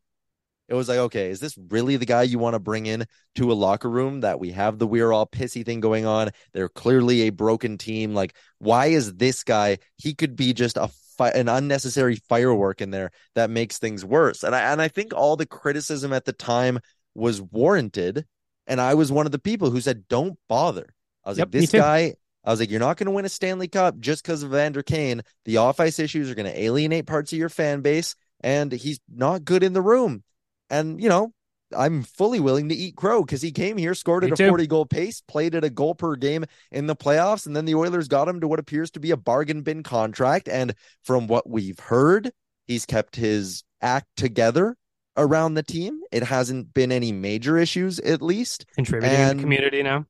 [0.68, 3.06] It was like, okay, is this really the guy you want to bring in
[3.36, 6.30] to a locker room that we have the we're all pissy thing going on?
[6.54, 8.14] They're clearly a broken team.
[8.14, 9.80] Like, why is this guy?
[9.98, 14.44] He could be just a fi- an unnecessary firework in there that makes things worse.
[14.44, 16.80] And I and I think all the criticism at the time
[17.16, 18.26] was warranted.
[18.68, 20.94] And I was one of the people who said, "Don't bother."
[21.26, 23.30] I was Yep, like, "This guy." I was like, "You're not going to win a
[23.30, 25.22] Stanley Cup just because of Vander Kane.
[25.46, 29.00] The off ice issues are going to alienate parts of your fan base, and he's
[29.14, 30.24] not good in the room."
[30.70, 31.34] And you know,
[31.76, 34.86] I'm fully willing to eat crow because he came here, scored at a 40 goal
[34.86, 38.28] pace, played at a goal per game in the playoffs, and then the Oilers got
[38.28, 40.48] him to what appears to be a bargain bin contract.
[40.48, 42.32] And from what we've heard,
[42.68, 44.76] he's kept his act together
[45.18, 46.02] around the team.
[46.12, 48.66] It hasn't been any major issues, at least.
[48.76, 50.06] Contributing and, community now.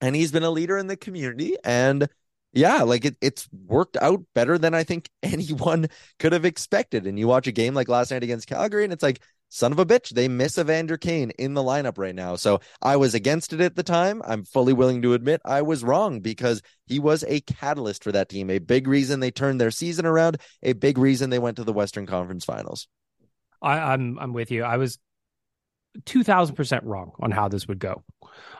[0.00, 1.56] And he's been a leader in the community.
[1.64, 2.08] And
[2.52, 5.88] yeah, like it, it's worked out better than I think anyone
[6.18, 7.06] could have expected.
[7.06, 9.20] And you watch a game like last night against Calgary, and it's like,
[9.54, 12.36] son of a bitch, they miss Evander Kane in the lineup right now.
[12.36, 14.22] So I was against it at the time.
[14.24, 18.30] I'm fully willing to admit I was wrong because he was a catalyst for that
[18.30, 21.64] team, a big reason they turned their season around, a big reason they went to
[21.64, 22.88] the Western Conference Finals.
[23.60, 24.64] I, I'm I'm with you.
[24.64, 24.98] I was
[26.06, 28.02] two thousand percent wrong on how this would go.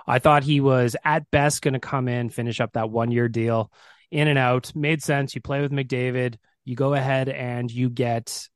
[0.07, 3.29] I thought he was at best going to come in, finish up that one year
[3.29, 3.73] deal,
[4.11, 4.77] in and out.
[4.77, 5.35] Made sense.
[5.35, 6.37] You play with McDavid.
[6.65, 8.49] You go ahead and you get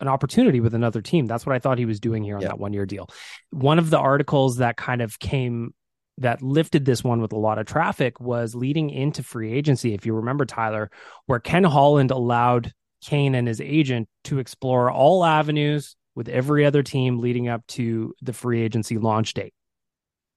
[0.00, 1.26] an opportunity with another team.
[1.26, 2.48] That's what I thought he was doing here on yeah.
[2.48, 3.08] that one year deal.
[3.50, 5.74] One of the articles that kind of came
[6.18, 9.92] that lifted this one with a lot of traffic was leading into free agency.
[9.92, 10.90] If you remember, Tyler,
[11.26, 12.72] where Ken Holland allowed
[13.04, 18.14] Kane and his agent to explore all avenues with every other team leading up to
[18.22, 19.52] the free agency launch date.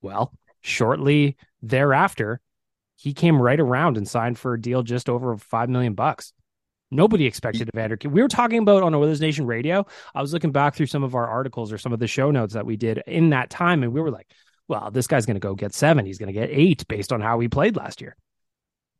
[0.02, 2.40] Well, shortly thereafter,
[2.96, 6.34] he came right around and signed for a deal just over 5 million bucks.
[6.90, 7.96] Nobody expected Evander.
[7.96, 8.10] Kane.
[8.10, 9.86] We were talking about on Oilers Nation Radio.
[10.14, 12.54] I was looking back through some of our articles or some of the show notes
[12.54, 14.28] that we did in that time, and we were like,
[14.66, 16.04] "Well, this guy's going to go get seven.
[16.04, 18.16] He's going to get eight based on how he played last year."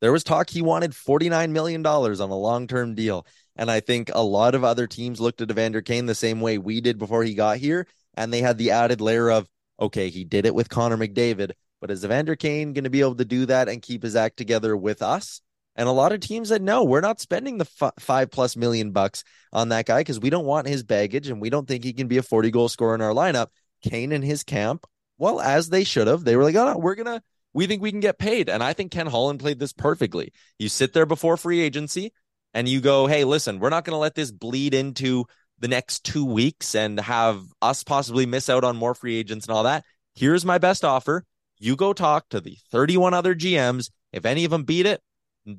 [0.00, 3.26] There was talk he wanted forty nine million dollars on a long term deal,
[3.56, 6.58] and I think a lot of other teams looked at Evander Kane the same way
[6.58, 9.48] we did before he got here, and they had the added layer of,
[9.80, 13.16] okay, he did it with Connor McDavid, but is Evander Kane going to be able
[13.16, 15.42] to do that and keep his act together with us?
[15.76, 18.90] And a lot of teams said, no, we're not spending the f- five plus million
[18.90, 21.92] bucks on that guy because we don't want his baggage and we don't think he
[21.92, 23.48] can be a 40 goal scorer in our lineup.
[23.82, 26.96] Kane and his camp, well, as they should have, they were like, oh, no, we're
[26.96, 27.22] going to,
[27.54, 28.48] we think we can get paid.
[28.48, 30.32] And I think Ken Holland played this perfectly.
[30.58, 32.12] You sit there before free agency
[32.52, 35.24] and you go, hey, listen, we're not going to let this bleed into
[35.60, 39.54] the next two weeks and have us possibly miss out on more free agents and
[39.54, 39.84] all that.
[40.14, 41.24] Here's my best offer.
[41.58, 43.90] You go talk to the 31 other GMs.
[44.12, 45.00] If any of them beat it,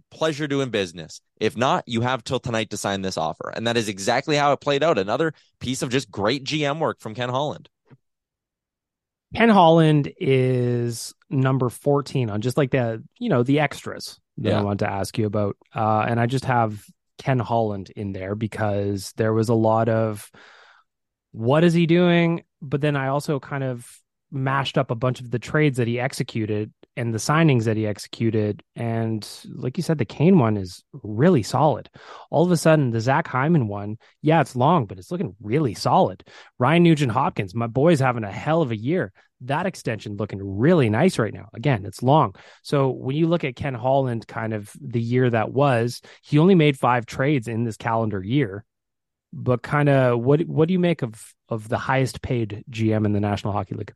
[0.10, 1.22] pleasure doing business.
[1.40, 3.50] If not, you have till tonight to sign this offer.
[3.50, 4.98] And that is exactly how it played out.
[4.98, 7.70] Another piece of just great GM work from Ken Holland.
[9.36, 14.60] Ken Holland is number 14 on just like the, you know, the extras that yeah.
[14.60, 15.58] I want to ask you about.
[15.74, 16.84] Uh, and I just have
[17.18, 20.30] Ken Holland in there because there was a lot of
[21.32, 22.44] what is he doing?
[22.62, 23.88] But then I also kind of
[24.32, 27.88] mashed up a bunch of the trades that he executed and the signings that he
[27.88, 28.64] executed.
[28.76, 31.90] And like you said, the Kane one is really solid.
[32.30, 35.74] All of a sudden, the Zach Hyman one, yeah, it's long, but it's looking really
[35.74, 36.24] solid.
[36.60, 39.14] Ryan Nugent Hopkins, my boy's having a hell of a year.
[39.42, 41.50] That extension looking really nice right now.
[41.54, 42.36] Again, it's long.
[42.62, 46.56] So when you look at Ken Holland, kind of the year that was, he only
[46.56, 48.66] made five trades in this calendar year.
[49.34, 53.14] But kind of what what do you make of of the highest paid GM in
[53.14, 53.94] the National Hockey League?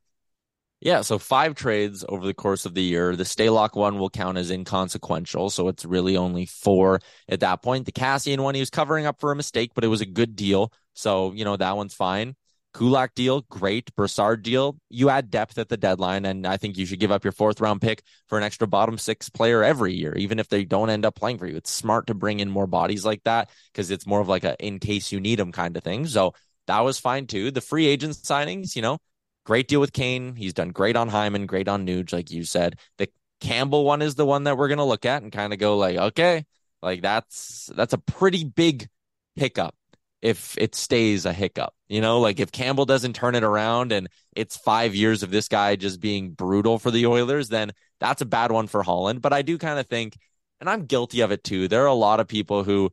[0.86, 3.16] Yeah, so five trades over the course of the year.
[3.16, 7.88] The Stalock one will count as inconsequential, so it's really only four at that point.
[7.88, 10.36] The Kassian one, he was covering up for a mistake, but it was a good
[10.36, 10.72] deal.
[10.94, 12.36] So, you know, that one's fine.
[12.76, 13.96] Kulak deal, great.
[13.96, 17.24] Brassard deal, you add depth at the deadline, and I think you should give up
[17.24, 20.66] your fourth round pick for an extra bottom six player every year, even if they
[20.66, 21.56] don't end up playing for you.
[21.56, 24.56] It's smart to bring in more bodies like that because it's more of like a
[24.64, 26.06] in case you need them kind of thing.
[26.06, 26.36] So
[26.68, 27.50] that was fine too.
[27.50, 29.00] The free agent signings, you know,
[29.46, 30.36] Great deal with Kane.
[30.36, 32.80] He's done great on Hyman, great on Nuge, like you said.
[32.98, 35.78] The Campbell one is the one that we're gonna look at and kind of go
[35.78, 36.46] like, okay,
[36.82, 38.88] like that's that's a pretty big
[39.36, 39.76] hiccup
[40.22, 41.74] if it stays a hiccup.
[41.88, 45.48] You know, like if Campbell doesn't turn it around and it's five years of this
[45.48, 49.22] guy just being brutal for the Oilers, then that's a bad one for Holland.
[49.22, 50.18] But I do kind of think,
[50.60, 51.68] and I'm guilty of it too.
[51.68, 52.89] There are a lot of people who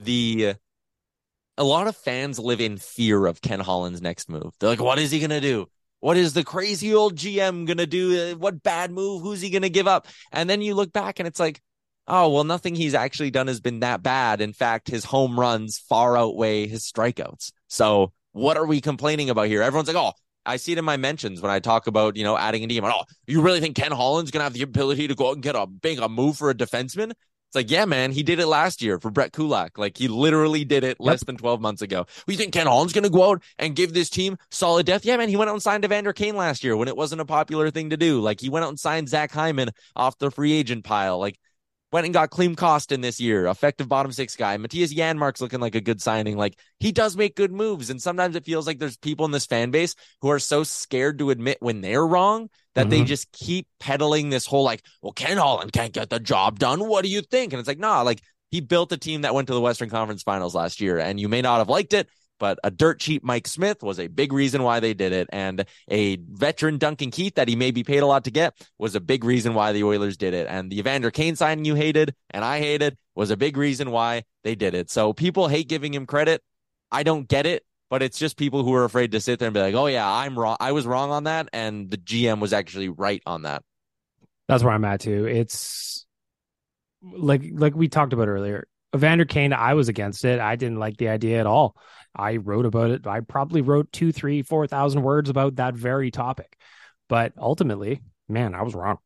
[0.00, 0.54] the
[1.56, 4.52] a lot of fans live in fear of Ken Holland's next move.
[4.60, 5.66] They're like, what is he gonna do?
[6.00, 8.32] What is the crazy old GM going to do?
[8.32, 9.22] Uh, what bad move?
[9.22, 10.06] Who's he going to give up?
[10.32, 11.60] And then you look back and it's like,
[12.06, 14.40] oh, well, nothing he's actually done has been that bad.
[14.40, 17.52] In fact, his home runs far outweigh his strikeouts.
[17.68, 19.62] So what are we complaining about here?
[19.62, 20.12] Everyone's like, oh,
[20.46, 22.90] I see it in my mentions when I talk about, you know, adding a DM.
[22.90, 25.42] Oh, you really think Ken Holland's going to have the ability to go out and
[25.42, 27.12] get a big a move for a defenseman?
[27.48, 29.78] It's like, yeah, man, he did it last year for Brett Kulak.
[29.78, 32.06] Like he literally did it less than 12 months ago.
[32.26, 35.06] We think Ken Holland's going to go out and give this team solid depth?
[35.06, 37.24] Yeah, man, he went out and signed Evander Kane last year when it wasn't a
[37.24, 38.20] popular thing to do.
[38.20, 41.18] Like he went out and signed Zach Hyman off the free agent pile.
[41.18, 41.38] Like
[41.90, 44.56] went and got Klim Kostin this year, effective bottom six guy.
[44.56, 46.36] Mattias Janmark's looking like a good signing.
[46.36, 47.90] Like he does make good moves.
[47.90, 51.18] And sometimes it feels like there's people in this fan base who are so scared
[51.18, 52.90] to admit when they're wrong that mm-hmm.
[52.90, 56.86] they just keep peddling this whole like, well, Ken Holland can't get the job done.
[56.86, 57.52] What do you think?
[57.52, 58.20] And it's like, nah, like
[58.50, 61.28] he built a team that went to the Western Conference Finals last year, and you
[61.28, 62.08] may not have liked it,
[62.38, 65.28] but a dirt cheap Mike Smith was a big reason why they did it.
[65.32, 68.94] And a veteran Duncan Keith that he may be paid a lot to get was
[68.94, 70.46] a big reason why the Oilers did it.
[70.48, 74.24] And the Evander Kane signing you hated and I hated was a big reason why
[74.44, 74.90] they did it.
[74.90, 76.42] So people hate giving him credit.
[76.90, 79.54] I don't get it, but it's just people who are afraid to sit there and
[79.54, 80.56] be like, oh, yeah, I'm wrong.
[80.60, 81.48] I was wrong on that.
[81.52, 83.62] And the GM was actually right on that.
[84.48, 85.26] That's where I'm at too.
[85.26, 86.06] It's
[87.02, 88.66] like like we talked about earlier.
[88.96, 90.40] Evander Kane, I was against it.
[90.40, 91.76] I didn't like the idea at all.
[92.18, 93.06] I wrote about it.
[93.06, 96.58] I probably wrote two, three, four thousand words about that very topic.
[97.08, 98.98] But ultimately, man, I was wrong.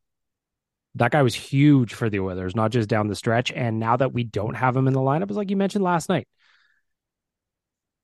[0.95, 3.51] That guy was huge for the Oilers, not just down the stretch.
[3.51, 6.09] And now that we don't have him in the lineup, it's like you mentioned last
[6.09, 6.27] night.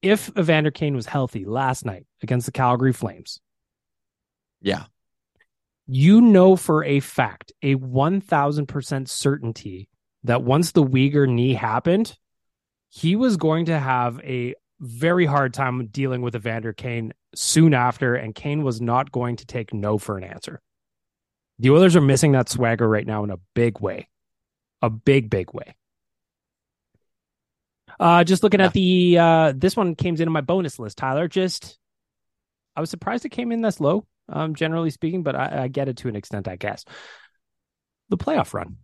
[0.01, 3.41] If Evander Kane was healthy last night against the Calgary Flames,
[4.62, 4.86] yeah,
[5.88, 9.89] you know for a fact, a 1000% certainty
[10.24, 12.16] that once the Weegar knee happened,
[12.89, 18.16] he was going to have a very hard time dealing with Evander Kane soon after,
[18.16, 20.62] and Kane was not going to take no for an answer.
[21.60, 24.08] The Oilers are missing that swagger right now in a big way,
[24.82, 25.76] a big, big way.
[28.00, 28.68] Uh, just looking yeah.
[28.68, 31.28] at the uh, this one came into my bonus list, Tyler.
[31.28, 31.78] Just
[32.76, 35.90] I was surprised it came in this low, um, generally speaking, but I, I get
[35.90, 36.86] it to an extent, I guess.
[38.08, 38.78] The playoff run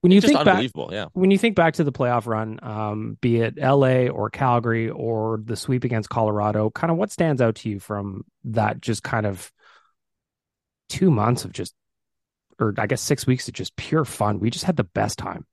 [0.00, 1.06] when you it's think back, yeah.
[1.12, 5.40] When you think back to the playoff run, um, be it LA or Calgary or
[5.44, 8.80] the sweep against Colorado, kind of what stands out to you from that?
[8.80, 9.52] Just kind of
[10.88, 11.74] two months of just,
[12.58, 14.40] or I guess six weeks of just pure fun.
[14.40, 15.46] We just had the best time.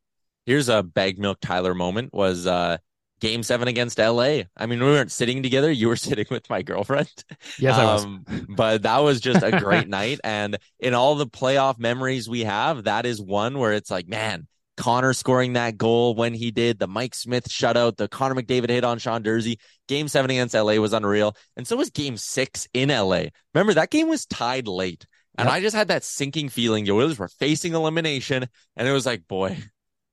[0.45, 2.77] Here's a bag milk Tyler moment was uh
[3.19, 4.41] game seven against LA.
[4.55, 5.71] I mean, we weren't sitting together.
[5.71, 7.11] You were sitting with my girlfriend.
[7.59, 8.05] Yes, I was.
[8.05, 10.19] Um, but that was just a great night.
[10.23, 14.47] And in all the playoff memories we have, that is one where it's like, man,
[14.77, 18.83] Connor scoring that goal when he did, the Mike Smith shutout, the Connor McDavid hit
[18.83, 19.57] on Sean Durzi.
[19.87, 21.35] Game seven against LA was unreal.
[21.55, 23.25] And so was game six in LA.
[23.53, 25.05] Remember, that game was tied late.
[25.37, 25.55] And yep.
[25.55, 26.85] I just had that sinking feeling.
[26.85, 28.47] The Oilers were facing elimination.
[28.75, 29.57] And it was like, boy,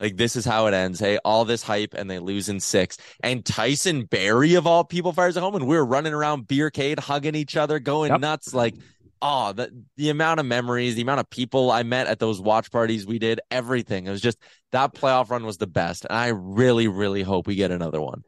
[0.01, 0.99] like this is how it ends.
[1.01, 2.99] Hey, all this hype and they lose in six.
[3.23, 6.99] And Tyson Barrie of all people fires at home, and we are running around Beercade,
[6.99, 8.21] hugging each other, going yep.
[8.21, 8.53] nuts.
[8.53, 8.75] Like,
[9.23, 12.71] oh, the the amount of memories, the amount of people I met at those watch
[12.71, 14.07] parties we did, everything.
[14.07, 14.39] It was just
[14.73, 16.07] that playoff run was the best.
[16.09, 18.25] And I really, really hope we get another one.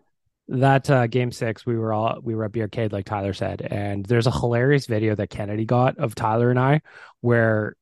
[0.49, 4.07] That uh, game six, we were all we were at Beercade, like Tyler said, and
[4.07, 6.83] there's a hilarious video that Kennedy got of Tyler and I
[7.21, 7.75] where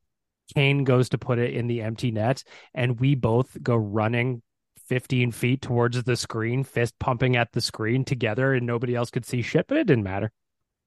[0.55, 2.43] Kane goes to put it in the empty net,
[2.75, 4.43] and we both go running
[4.89, 9.25] 15 feet towards the screen, fist pumping at the screen together, and nobody else could
[9.25, 10.31] see shit, but it didn't matter.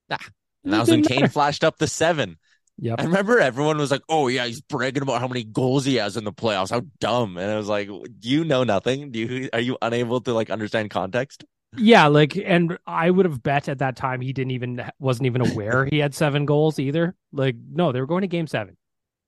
[0.09, 0.17] Nah.
[0.63, 2.37] And that was when Kane flashed up the seven.
[2.79, 2.99] Yep.
[2.99, 6.15] I remember everyone was like, "Oh yeah, he's bragging about how many goals he has
[6.15, 6.69] in the playoffs.
[6.69, 9.11] How dumb!" And I was like, "Do you know nothing?
[9.11, 11.43] Do you are you unable to like understand context?"
[11.75, 15.41] Yeah, like, and I would have bet at that time he didn't even wasn't even
[15.41, 17.15] aware he had seven goals either.
[17.31, 18.77] Like, no, they were going to Game Seven.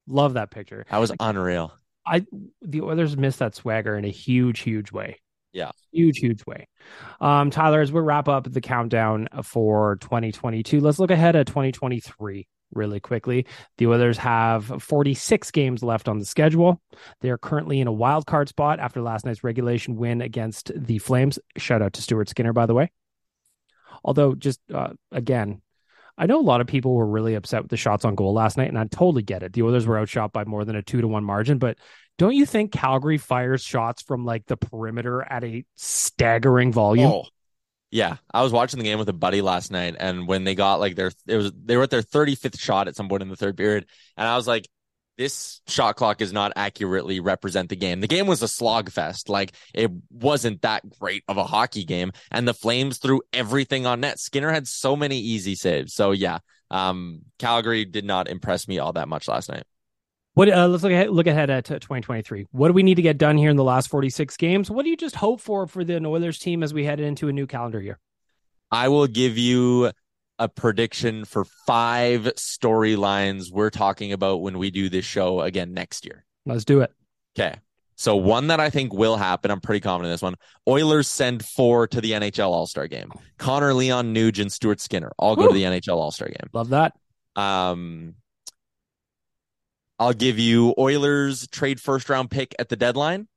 [0.10, 0.86] Love that picture.
[0.90, 1.72] That was unreal.
[2.06, 2.26] I
[2.62, 5.20] the Oilers missed that swagger in a huge, huge way.
[5.54, 5.72] Yeah.
[5.92, 6.68] Huge, huge way.
[7.22, 12.48] Um, Tyler, as we wrap up the countdown for 2022, let's look ahead at 2023
[12.74, 13.46] really quickly.
[13.78, 16.82] The Oilers have 46 games left on the schedule.
[17.22, 21.00] They are currently in a wild card spot after last night's regulation win against the
[21.00, 21.40] Flames.
[21.58, 22.92] Shout out to Stuart Skinner, by the way.
[24.04, 25.62] Although, just uh, again,
[26.20, 28.58] I know a lot of people were really upset with the shots on goal last
[28.58, 29.54] night, and I totally get it.
[29.54, 31.78] The Oilers were outshot by more than a two to one margin, but
[32.18, 37.10] don't you think Calgary fires shots from like the perimeter at a staggering volume?
[37.10, 37.26] Oh,
[37.90, 38.18] yeah.
[38.34, 40.98] I was watching the game with a buddy last night, and when they got like
[40.98, 43.56] their it was they were at their 35th shot at some point in the third
[43.56, 43.86] period,
[44.18, 44.68] and I was like,
[45.20, 48.00] this shot clock does not accurately represent the game.
[48.00, 49.28] The game was a slog fest.
[49.28, 52.14] Like it wasn't that great of a hockey game.
[52.32, 54.18] And the Flames threw everything on net.
[54.18, 55.94] Skinner had so many easy saves.
[55.94, 56.40] So yeah,
[56.72, 59.64] um, Calgary did not impress me all that much last night.
[60.36, 62.48] What uh, let's look ahead, look ahead at 2023.
[62.52, 64.72] What do we need to get done here in the last 46 games?
[64.72, 67.34] What do you just hope for for the Oilers team as we head into a
[67.34, 68.00] new calendar year?
[68.72, 69.92] I will give you
[70.40, 76.06] a prediction for five storylines we're talking about when we do this show again next
[76.06, 76.26] year.
[76.46, 76.92] Let's do it.
[77.38, 77.56] Okay.
[77.96, 80.36] So one that I think will happen, I'm pretty confident in this one.
[80.66, 83.12] Oilers send four to the NHL All Star game.
[83.38, 85.48] Connor Leon Nugent, and Stuart Skinner all go Woo.
[85.50, 86.50] to the NHL All Star game.
[86.54, 86.94] Love that.
[87.36, 88.16] Um,
[90.00, 93.28] I'll give you Oilers trade first round pick at the deadline.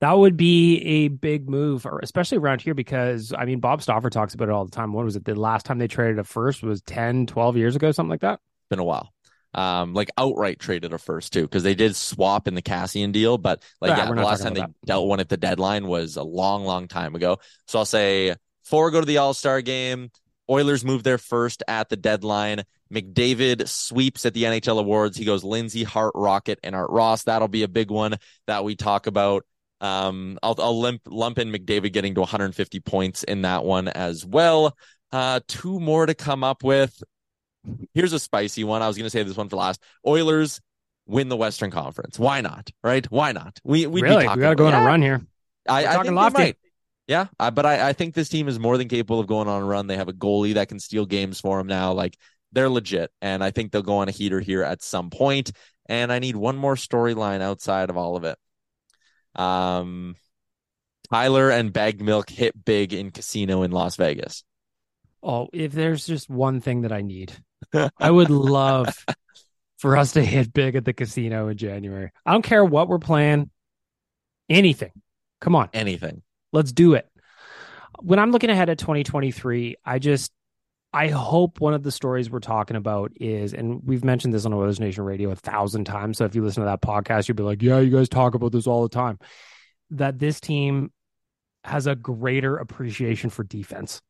[0.00, 4.34] That would be a big move, especially around here, because I mean, Bob Stauffer talks
[4.34, 4.92] about it all the time.
[4.92, 5.24] What was it?
[5.24, 8.40] The last time they traded a first was 10, 12 years ago, something like that.
[8.70, 9.12] Been a while.
[9.54, 13.38] Um, like outright traded a first too, because they did swap in the Kassian deal,
[13.38, 14.70] but like Yeah, yeah, the last time they that.
[14.84, 17.38] dealt one at the deadline was a long, long time ago.
[17.66, 20.10] So I'll say four go to the All Star game.
[20.50, 22.62] Oilers move their first at the deadline.
[22.92, 25.16] McDavid sweeps at the NHL awards.
[25.16, 27.24] He goes Lindsay, Hart, Rocket, and Art Ross.
[27.24, 29.44] That'll be a big one that we talk about.
[29.80, 34.24] Um, I'll, I'll lump, lump in McDavid getting to 150 points in that one as
[34.24, 34.76] well.
[35.12, 37.02] Uh, two more to come up with.
[37.94, 38.82] Here's a spicy one.
[38.82, 39.82] I was going to say this one for last.
[40.06, 40.60] Oilers
[41.06, 42.18] win the Western Conference.
[42.18, 42.70] Why not?
[42.82, 43.04] Right?
[43.10, 43.58] Why not?
[43.64, 45.22] We we really, we got to go on a run here.
[45.68, 46.42] I, I talking think lofty.
[46.42, 46.56] might.
[47.06, 49.62] Yeah, I, but I, I think this team is more than capable of going on
[49.62, 49.86] a run.
[49.86, 51.92] They have a goalie that can steal games for them now.
[51.92, 52.18] Like
[52.52, 55.52] they're legit, and I think they'll go on a heater here at some point.
[55.86, 58.38] And I need one more storyline outside of all of it.
[59.38, 60.16] Um,
[61.10, 64.44] Tyler and Bag Milk hit big in casino in Las Vegas.
[65.22, 67.32] Oh, if there's just one thing that I need,
[67.98, 69.04] I would love
[69.78, 72.10] for us to hit big at the casino in January.
[72.26, 73.50] I don't care what we're playing,
[74.48, 74.92] anything.
[75.40, 76.22] Come on, Anything.
[76.52, 77.08] let's do it.
[78.00, 80.32] When I'm looking ahead at 2023, I just
[80.92, 84.54] I hope one of the stories we're talking about is, and we've mentioned this on
[84.54, 86.18] Oilers Nation Radio a thousand times.
[86.18, 88.52] So if you listen to that podcast, you'll be like, yeah, you guys talk about
[88.52, 89.18] this all the time.
[89.90, 90.90] That this team
[91.64, 94.00] has a greater appreciation for defense.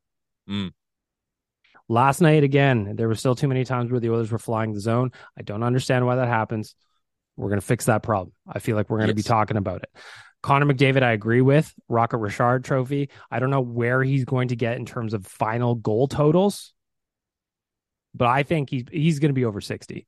[0.48, 0.72] Mm.
[1.88, 4.80] Last night, again, there were still too many times where the Oilers were flying the
[4.80, 5.10] zone.
[5.36, 6.76] I don't understand why that happens.
[7.36, 8.32] We're going to fix that problem.
[8.46, 9.90] I feel like we're going to be talking about it.
[10.42, 11.72] Connor McDavid, I agree with.
[11.88, 13.10] Rocket Richard trophy.
[13.30, 16.72] I don't know where he's going to get in terms of final goal totals,
[18.14, 20.06] but I think he's he's going to be over 60.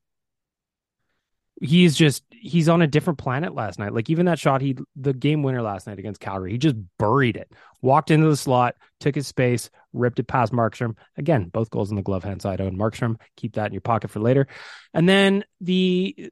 [1.61, 3.93] He's just he's on a different planet last night.
[3.93, 7.35] Like even that shot he the game winner last night against Calgary, he just buried
[7.35, 7.51] it.
[7.81, 10.95] Walked into the slot, took his space, ripped it past Markstrom.
[11.17, 13.19] Again, both goals in the glove hand side on Markstrom.
[13.35, 14.47] Keep that in your pocket for later.
[14.93, 16.31] And then the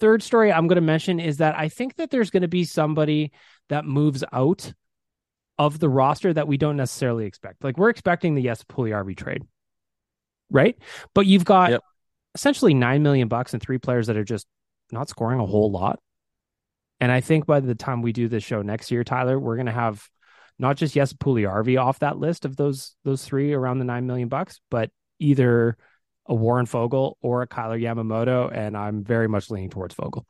[0.00, 2.64] third story I'm going to mention is that I think that there's going to be
[2.64, 3.32] somebody
[3.68, 4.72] that moves out
[5.58, 7.62] of the roster that we don't necessarily expect.
[7.62, 9.42] Like we're expecting the Jesse Puljujarvi trade,
[10.50, 10.76] right?
[11.14, 11.82] But you've got Yep.
[12.34, 14.46] essentially nine million bucks and three players that are just
[14.90, 16.00] not scoring a whole lot.
[17.00, 19.66] And I think by the time we do this show next year, Tyler, we're going
[19.66, 20.06] to have
[20.58, 24.28] not just Jesse Puljujarvi off that list of those those three around the nine million
[24.28, 25.76] bucks, but either
[26.26, 30.24] a Warren Foegele or a Kailer Yamamoto, and I'm very much leaning towards Foegele.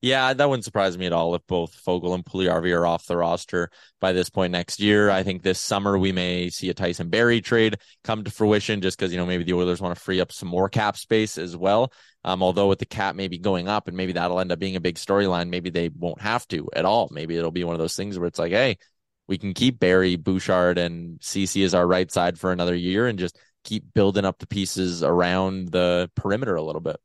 [0.00, 3.16] Yeah, that wouldn't surprise me at all if both Foegele and Puljujarvi are off the
[3.16, 3.70] roster
[4.00, 5.10] by this point next year.
[5.10, 8.98] I think this summer we may see a Tyson Barrie trade come to fruition just
[8.98, 11.56] because, you know, maybe the Oilers want to free up some more cap space as
[11.56, 11.92] well.
[12.24, 14.80] Um, although with the cap maybe going up and maybe that'll end up being a
[14.80, 17.08] big storyline, maybe they won't have to at all.
[17.10, 18.78] Maybe it'll be one of those things where it's like, hey,
[19.26, 23.18] we can keep Barrie, Bouchard, and Ceci as our right side for another year and
[23.18, 23.38] just
[23.68, 26.96] keep building up the pieces around the perimeter a little bit.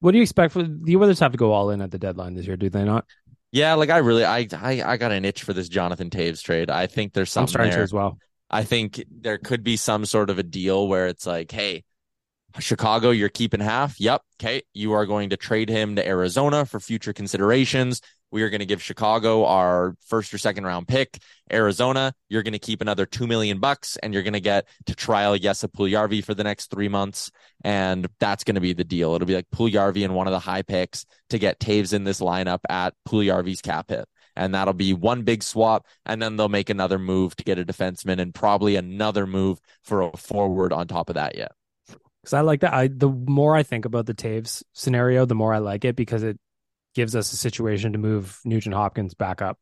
[0.00, 1.20] What do you expect for the Oilers?
[1.20, 3.04] Have to go all in at the deadline this year, do they not?
[3.50, 6.70] Yeah, like I really, I, I, I got an itch for this Jonathan Toews trade.
[6.70, 7.82] I think there's I'm something to there.
[7.82, 8.18] as well.
[8.50, 11.84] I think there could be some sort of a deal where it's like, hey,
[12.58, 13.98] Chicago, you're keeping half.
[13.98, 14.22] Yep.
[14.40, 14.62] Okay.
[14.74, 18.00] You are going to trade him to Arizona for future considerations.
[18.32, 21.18] We are going to give Chicago our first or second round pick.
[21.52, 24.94] Arizona, you're going to keep another two million bucks and you're going to get to
[24.94, 27.30] trial Jesse Puljujarvi for the next three months.
[27.62, 29.14] And that's going to be the deal.
[29.14, 32.20] It'll be like Puljujarvi and one of the high picks to get Toews in this
[32.20, 34.06] lineup at Puljujarvi's cap hit.
[34.34, 35.86] And that'll be one big swap.
[36.06, 40.00] And then they'll make another move to get a defenseman and probably another move for
[40.00, 41.52] a forward on top of that yet.
[42.22, 42.72] Because I like that.
[42.72, 46.22] I the more I think about the Toews scenario, the more I like it because
[46.22, 46.38] it
[46.94, 49.58] gives us a situation to move Nugent Hopkins back up.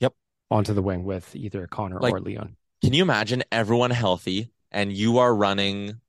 [0.00, 0.14] Yep.
[0.50, 2.56] Onto the wing with either Connor Like- or Leon.
[2.82, 6.00] Can you imagine everyone healthy and you are running,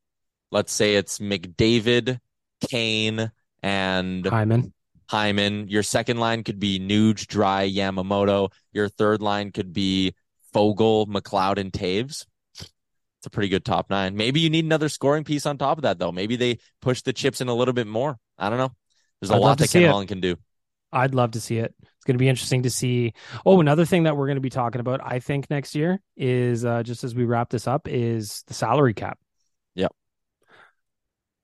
[0.51, 2.19] let's say it's McDavid,
[2.67, 4.73] Kane, and Hyman.
[5.07, 5.67] Hyman.
[5.67, 8.51] Your second line could be Nuge, Dry, Yamamoto.
[8.71, 10.15] Your third line could be
[10.53, 12.25] Foegele, McLeod, and Toews.
[12.59, 14.15] It's a pretty good top nine.
[14.17, 16.11] Maybe you need another scoring piece on top of that, though.
[16.11, 18.17] Maybe they push the chips in a little bit more.
[18.37, 18.71] I don't know.
[19.21, 19.89] There's a I'd lot that Ken.
[19.89, 20.35] Holland can do.
[20.93, 21.73] I'd love to see it.
[21.81, 23.13] It's going to be interesting to see.
[23.45, 26.63] Oh, another thing that we're going to be talking about, I think, next year is
[26.63, 29.17] uh, just as we wrap this up, is the salary cap.
[29.75, 29.91] Yep.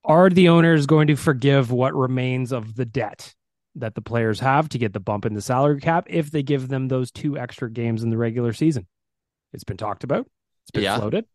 [0.04, 3.34] Are the owners going to forgive what remains of the debt
[3.76, 6.68] that the players have to get the bump in the salary cap if they give
[6.68, 8.88] them those two extra games in the regular season?
[9.54, 10.28] It's been talked about.
[10.64, 10.98] It's been Yeah.
[10.98, 11.26] floated.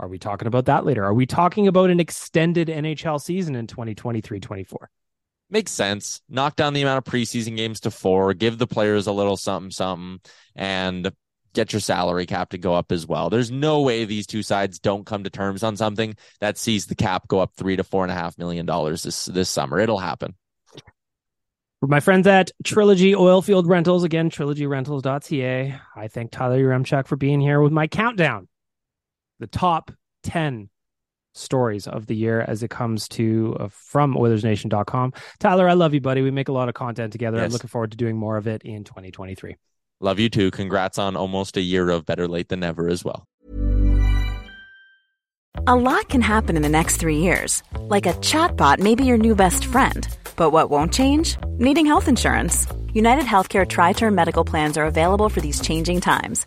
[0.00, 1.04] Are we talking about that later?
[1.04, 4.90] Are we talking about an extended NHL season in 2023 24?
[5.50, 6.20] Makes sense.
[6.28, 9.70] Knock down the amount of preseason games to four, give the players a little something,
[9.70, 10.20] something,
[10.54, 11.10] and
[11.54, 13.30] get your salary cap to go up as well.
[13.30, 16.94] There's no way these two sides don't come to terms on something that sees the
[16.94, 19.78] cap go up three to four and a half million dollars this this summer.
[19.78, 20.34] It'll happen.
[21.80, 27.40] For my friends at Trilogy Oilfield Rentals, again, trilogyrentals.ca, I thank Tyler Yaremchuk for being
[27.40, 28.48] here with my countdown.
[29.38, 29.92] The top
[30.24, 30.70] 10
[31.38, 35.12] stories of the year as it comes to uh, from OilersNation.com.
[35.38, 36.22] Tyler, I love you, buddy.
[36.22, 37.38] We make a lot of content together.
[37.38, 37.46] Yes.
[37.46, 39.56] I'm looking forward to doing more of it in 2023.
[40.00, 40.50] Love you too.
[40.50, 43.26] Congrats on almost a year of better late than never as well.
[45.66, 47.62] A lot can happen in the next three years.
[47.78, 50.06] Like a chatbot may be your new best friend.
[50.36, 51.36] But what won't change?
[51.58, 52.66] Needing health insurance.
[52.94, 56.46] United Healthcare Tri Term Medical Plans are available for these changing times.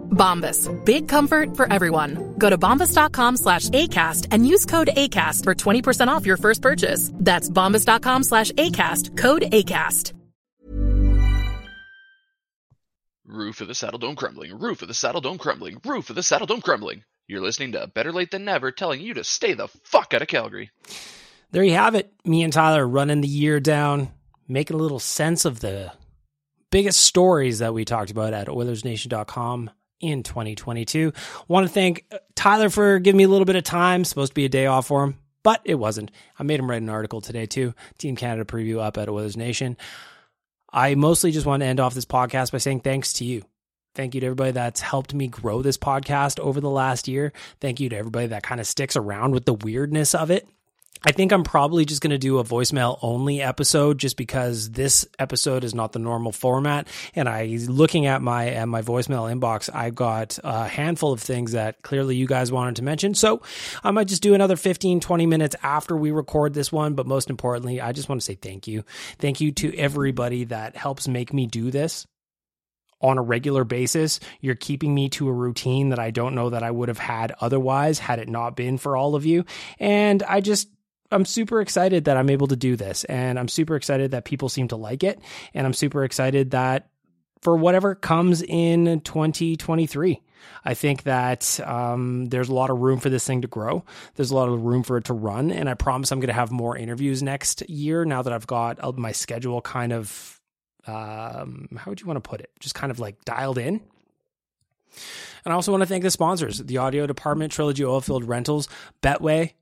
[0.11, 0.69] Bombas.
[0.85, 2.35] Big comfort for everyone.
[2.37, 7.11] Go to bombas.com slash ACAST and use code ACAST for 20% off your first purchase.
[7.15, 9.17] That's bombas.com slash ACAST.
[9.17, 10.13] Code ACAST.
[13.25, 14.59] Roof of the Saddle Dome crumbling.
[14.59, 15.79] Roof of the Saddle Dome crumbling.
[15.85, 17.03] Roof of the Saddle Dome crumbling.
[17.27, 20.27] You're listening to Better Late Than Never telling you to stay the fuck out of
[20.27, 20.69] Calgary.
[21.51, 22.11] There you have it.
[22.25, 24.09] Me and Tyler running the year down,
[24.49, 25.93] making a little sense of the
[26.71, 29.69] biggest stories that we talked about at OilersNation.com
[30.01, 31.13] in 2022.
[31.47, 34.03] Want to thank uh, Tyler for giving me a little bit of time.
[34.03, 36.11] Supposed to be a day off for him, but it wasn't.
[36.37, 37.73] I made him write an article today too.
[37.97, 39.77] Team Canada preview up at Oilers Nation.
[40.73, 43.43] I mostly just want to end off this podcast by saying thanks to you.
[43.93, 47.33] Thank you to everybody that's helped me grow this podcast over the last year.
[47.59, 50.47] Thank you to everybody that kind of sticks around with the weirdness of it.
[51.03, 55.07] I think I'm probably just going to do a voicemail only episode just because this
[55.17, 56.87] episode is not the normal format.
[57.15, 61.53] And I, looking at my at my voicemail inbox, I've got a handful of things
[61.53, 63.15] that clearly you guys wanted to mention.
[63.15, 63.41] So
[63.83, 66.93] I might just do another 15, 20 minutes after we record this one.
[66.93, 68.83] But most importantly, I just want to say thank you.
[69.17, 72.05] Thank you to everybody that helps make me do this
[73.01, 74.19] on a regular basis.
[74.39, 77.33] You're keeping me to a routine that I don't know that I would have had
[77.41, 79.45] otherwise had it not been for all of you.
[79.79, 80.69] And I just
[81.11, 84.49] I'm super excited that I'm able to do this and I'm super excited that people
[84.49, 85.19] seem to like it
[85.53, 86.89] and I'm super excited that
[87.41, 90.21] for whatever comes in 2023.
[90.63, 93.83] I think that um, there's a lot of room for this thing to grow.
[94.15, 96.33] There's a lot of room for it to run, and I promise I'm going to
[96.33, 98.05] have more interviews next year.
[98.05, 100.39] Now that I've got uh, my schedule kind of,
[100.87, 102.49] um, how would you want to put it?
[102.59, 103.81] Just kind of like dialed in.
[105.43, 108.67] And I also want to thank the sponsors: the audio department, Trilogy Oilfield Rentals,
[109.01, 109.53] Betway,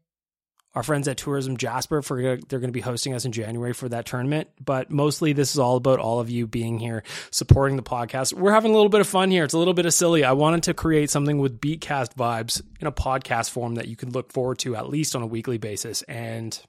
[0.76, 3.90] our friends at Tourism Jasper for they're going to be hosting us in January for
[3.90, 4.50] that tournament.
[4.64, 8.34] But mostly, this is all about all of you being here, supporting the podcast.
[8.34, 9.44] We're having a little bit of fun here.
[9.44, 10.24] It's a little bit of silly.
[10.24, 14.12] I wanted to create something with Beatcast vibes in a podcast form that you can
[14.12, 16.04] look forward to at least on a weekly basis.
[16.04, 16.60] And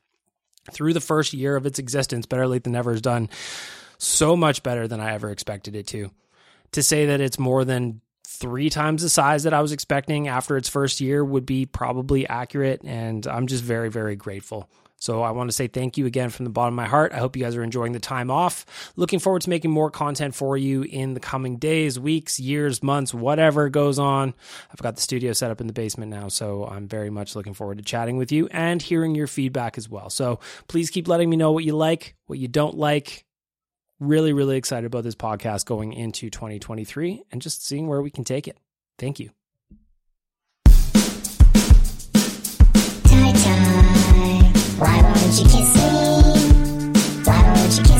[0.73, 3.29] through the first year of its existence, Better Late Than Never has done
[3.99, 6.11] so much better than I ever expected it to.
[6.73, 8.01] To say that it's more than
[8.41, 12.27] three times the size that I was expecting after its first year would be probably
[12.27, 12.83] accurate.
[12.85, 14.69] And I'm just very, very grateful.
[15.01, 17.13] So I want to say thank you again from the bottom of my heart.
[17.13, 18.93] I hope you guys are enjoying the time off.
[18.97, 23.15] Looking forward to making more content for you in the coming days, weeks, years, months,
[23.15, 24.35] whatever goes on.
[24.71, 27.55] I've got the studio set up in the basement now, so I'm very much looking
[27.55, 30.11] forward to chatting with you and hearing your feedback as well.
[30.11, 33.25] So please keep letting me know what you like, what you don't like,
[34.01, 38.25] really, really excited about this podcast going into 2023 and just seeing where we can
[38.25, 38.59] take it.
[38.99, 39.31] Thank you.
[44.79, 45.93] Why won't you kiss me?
[47.25, 48.00] Why won't you kiss me?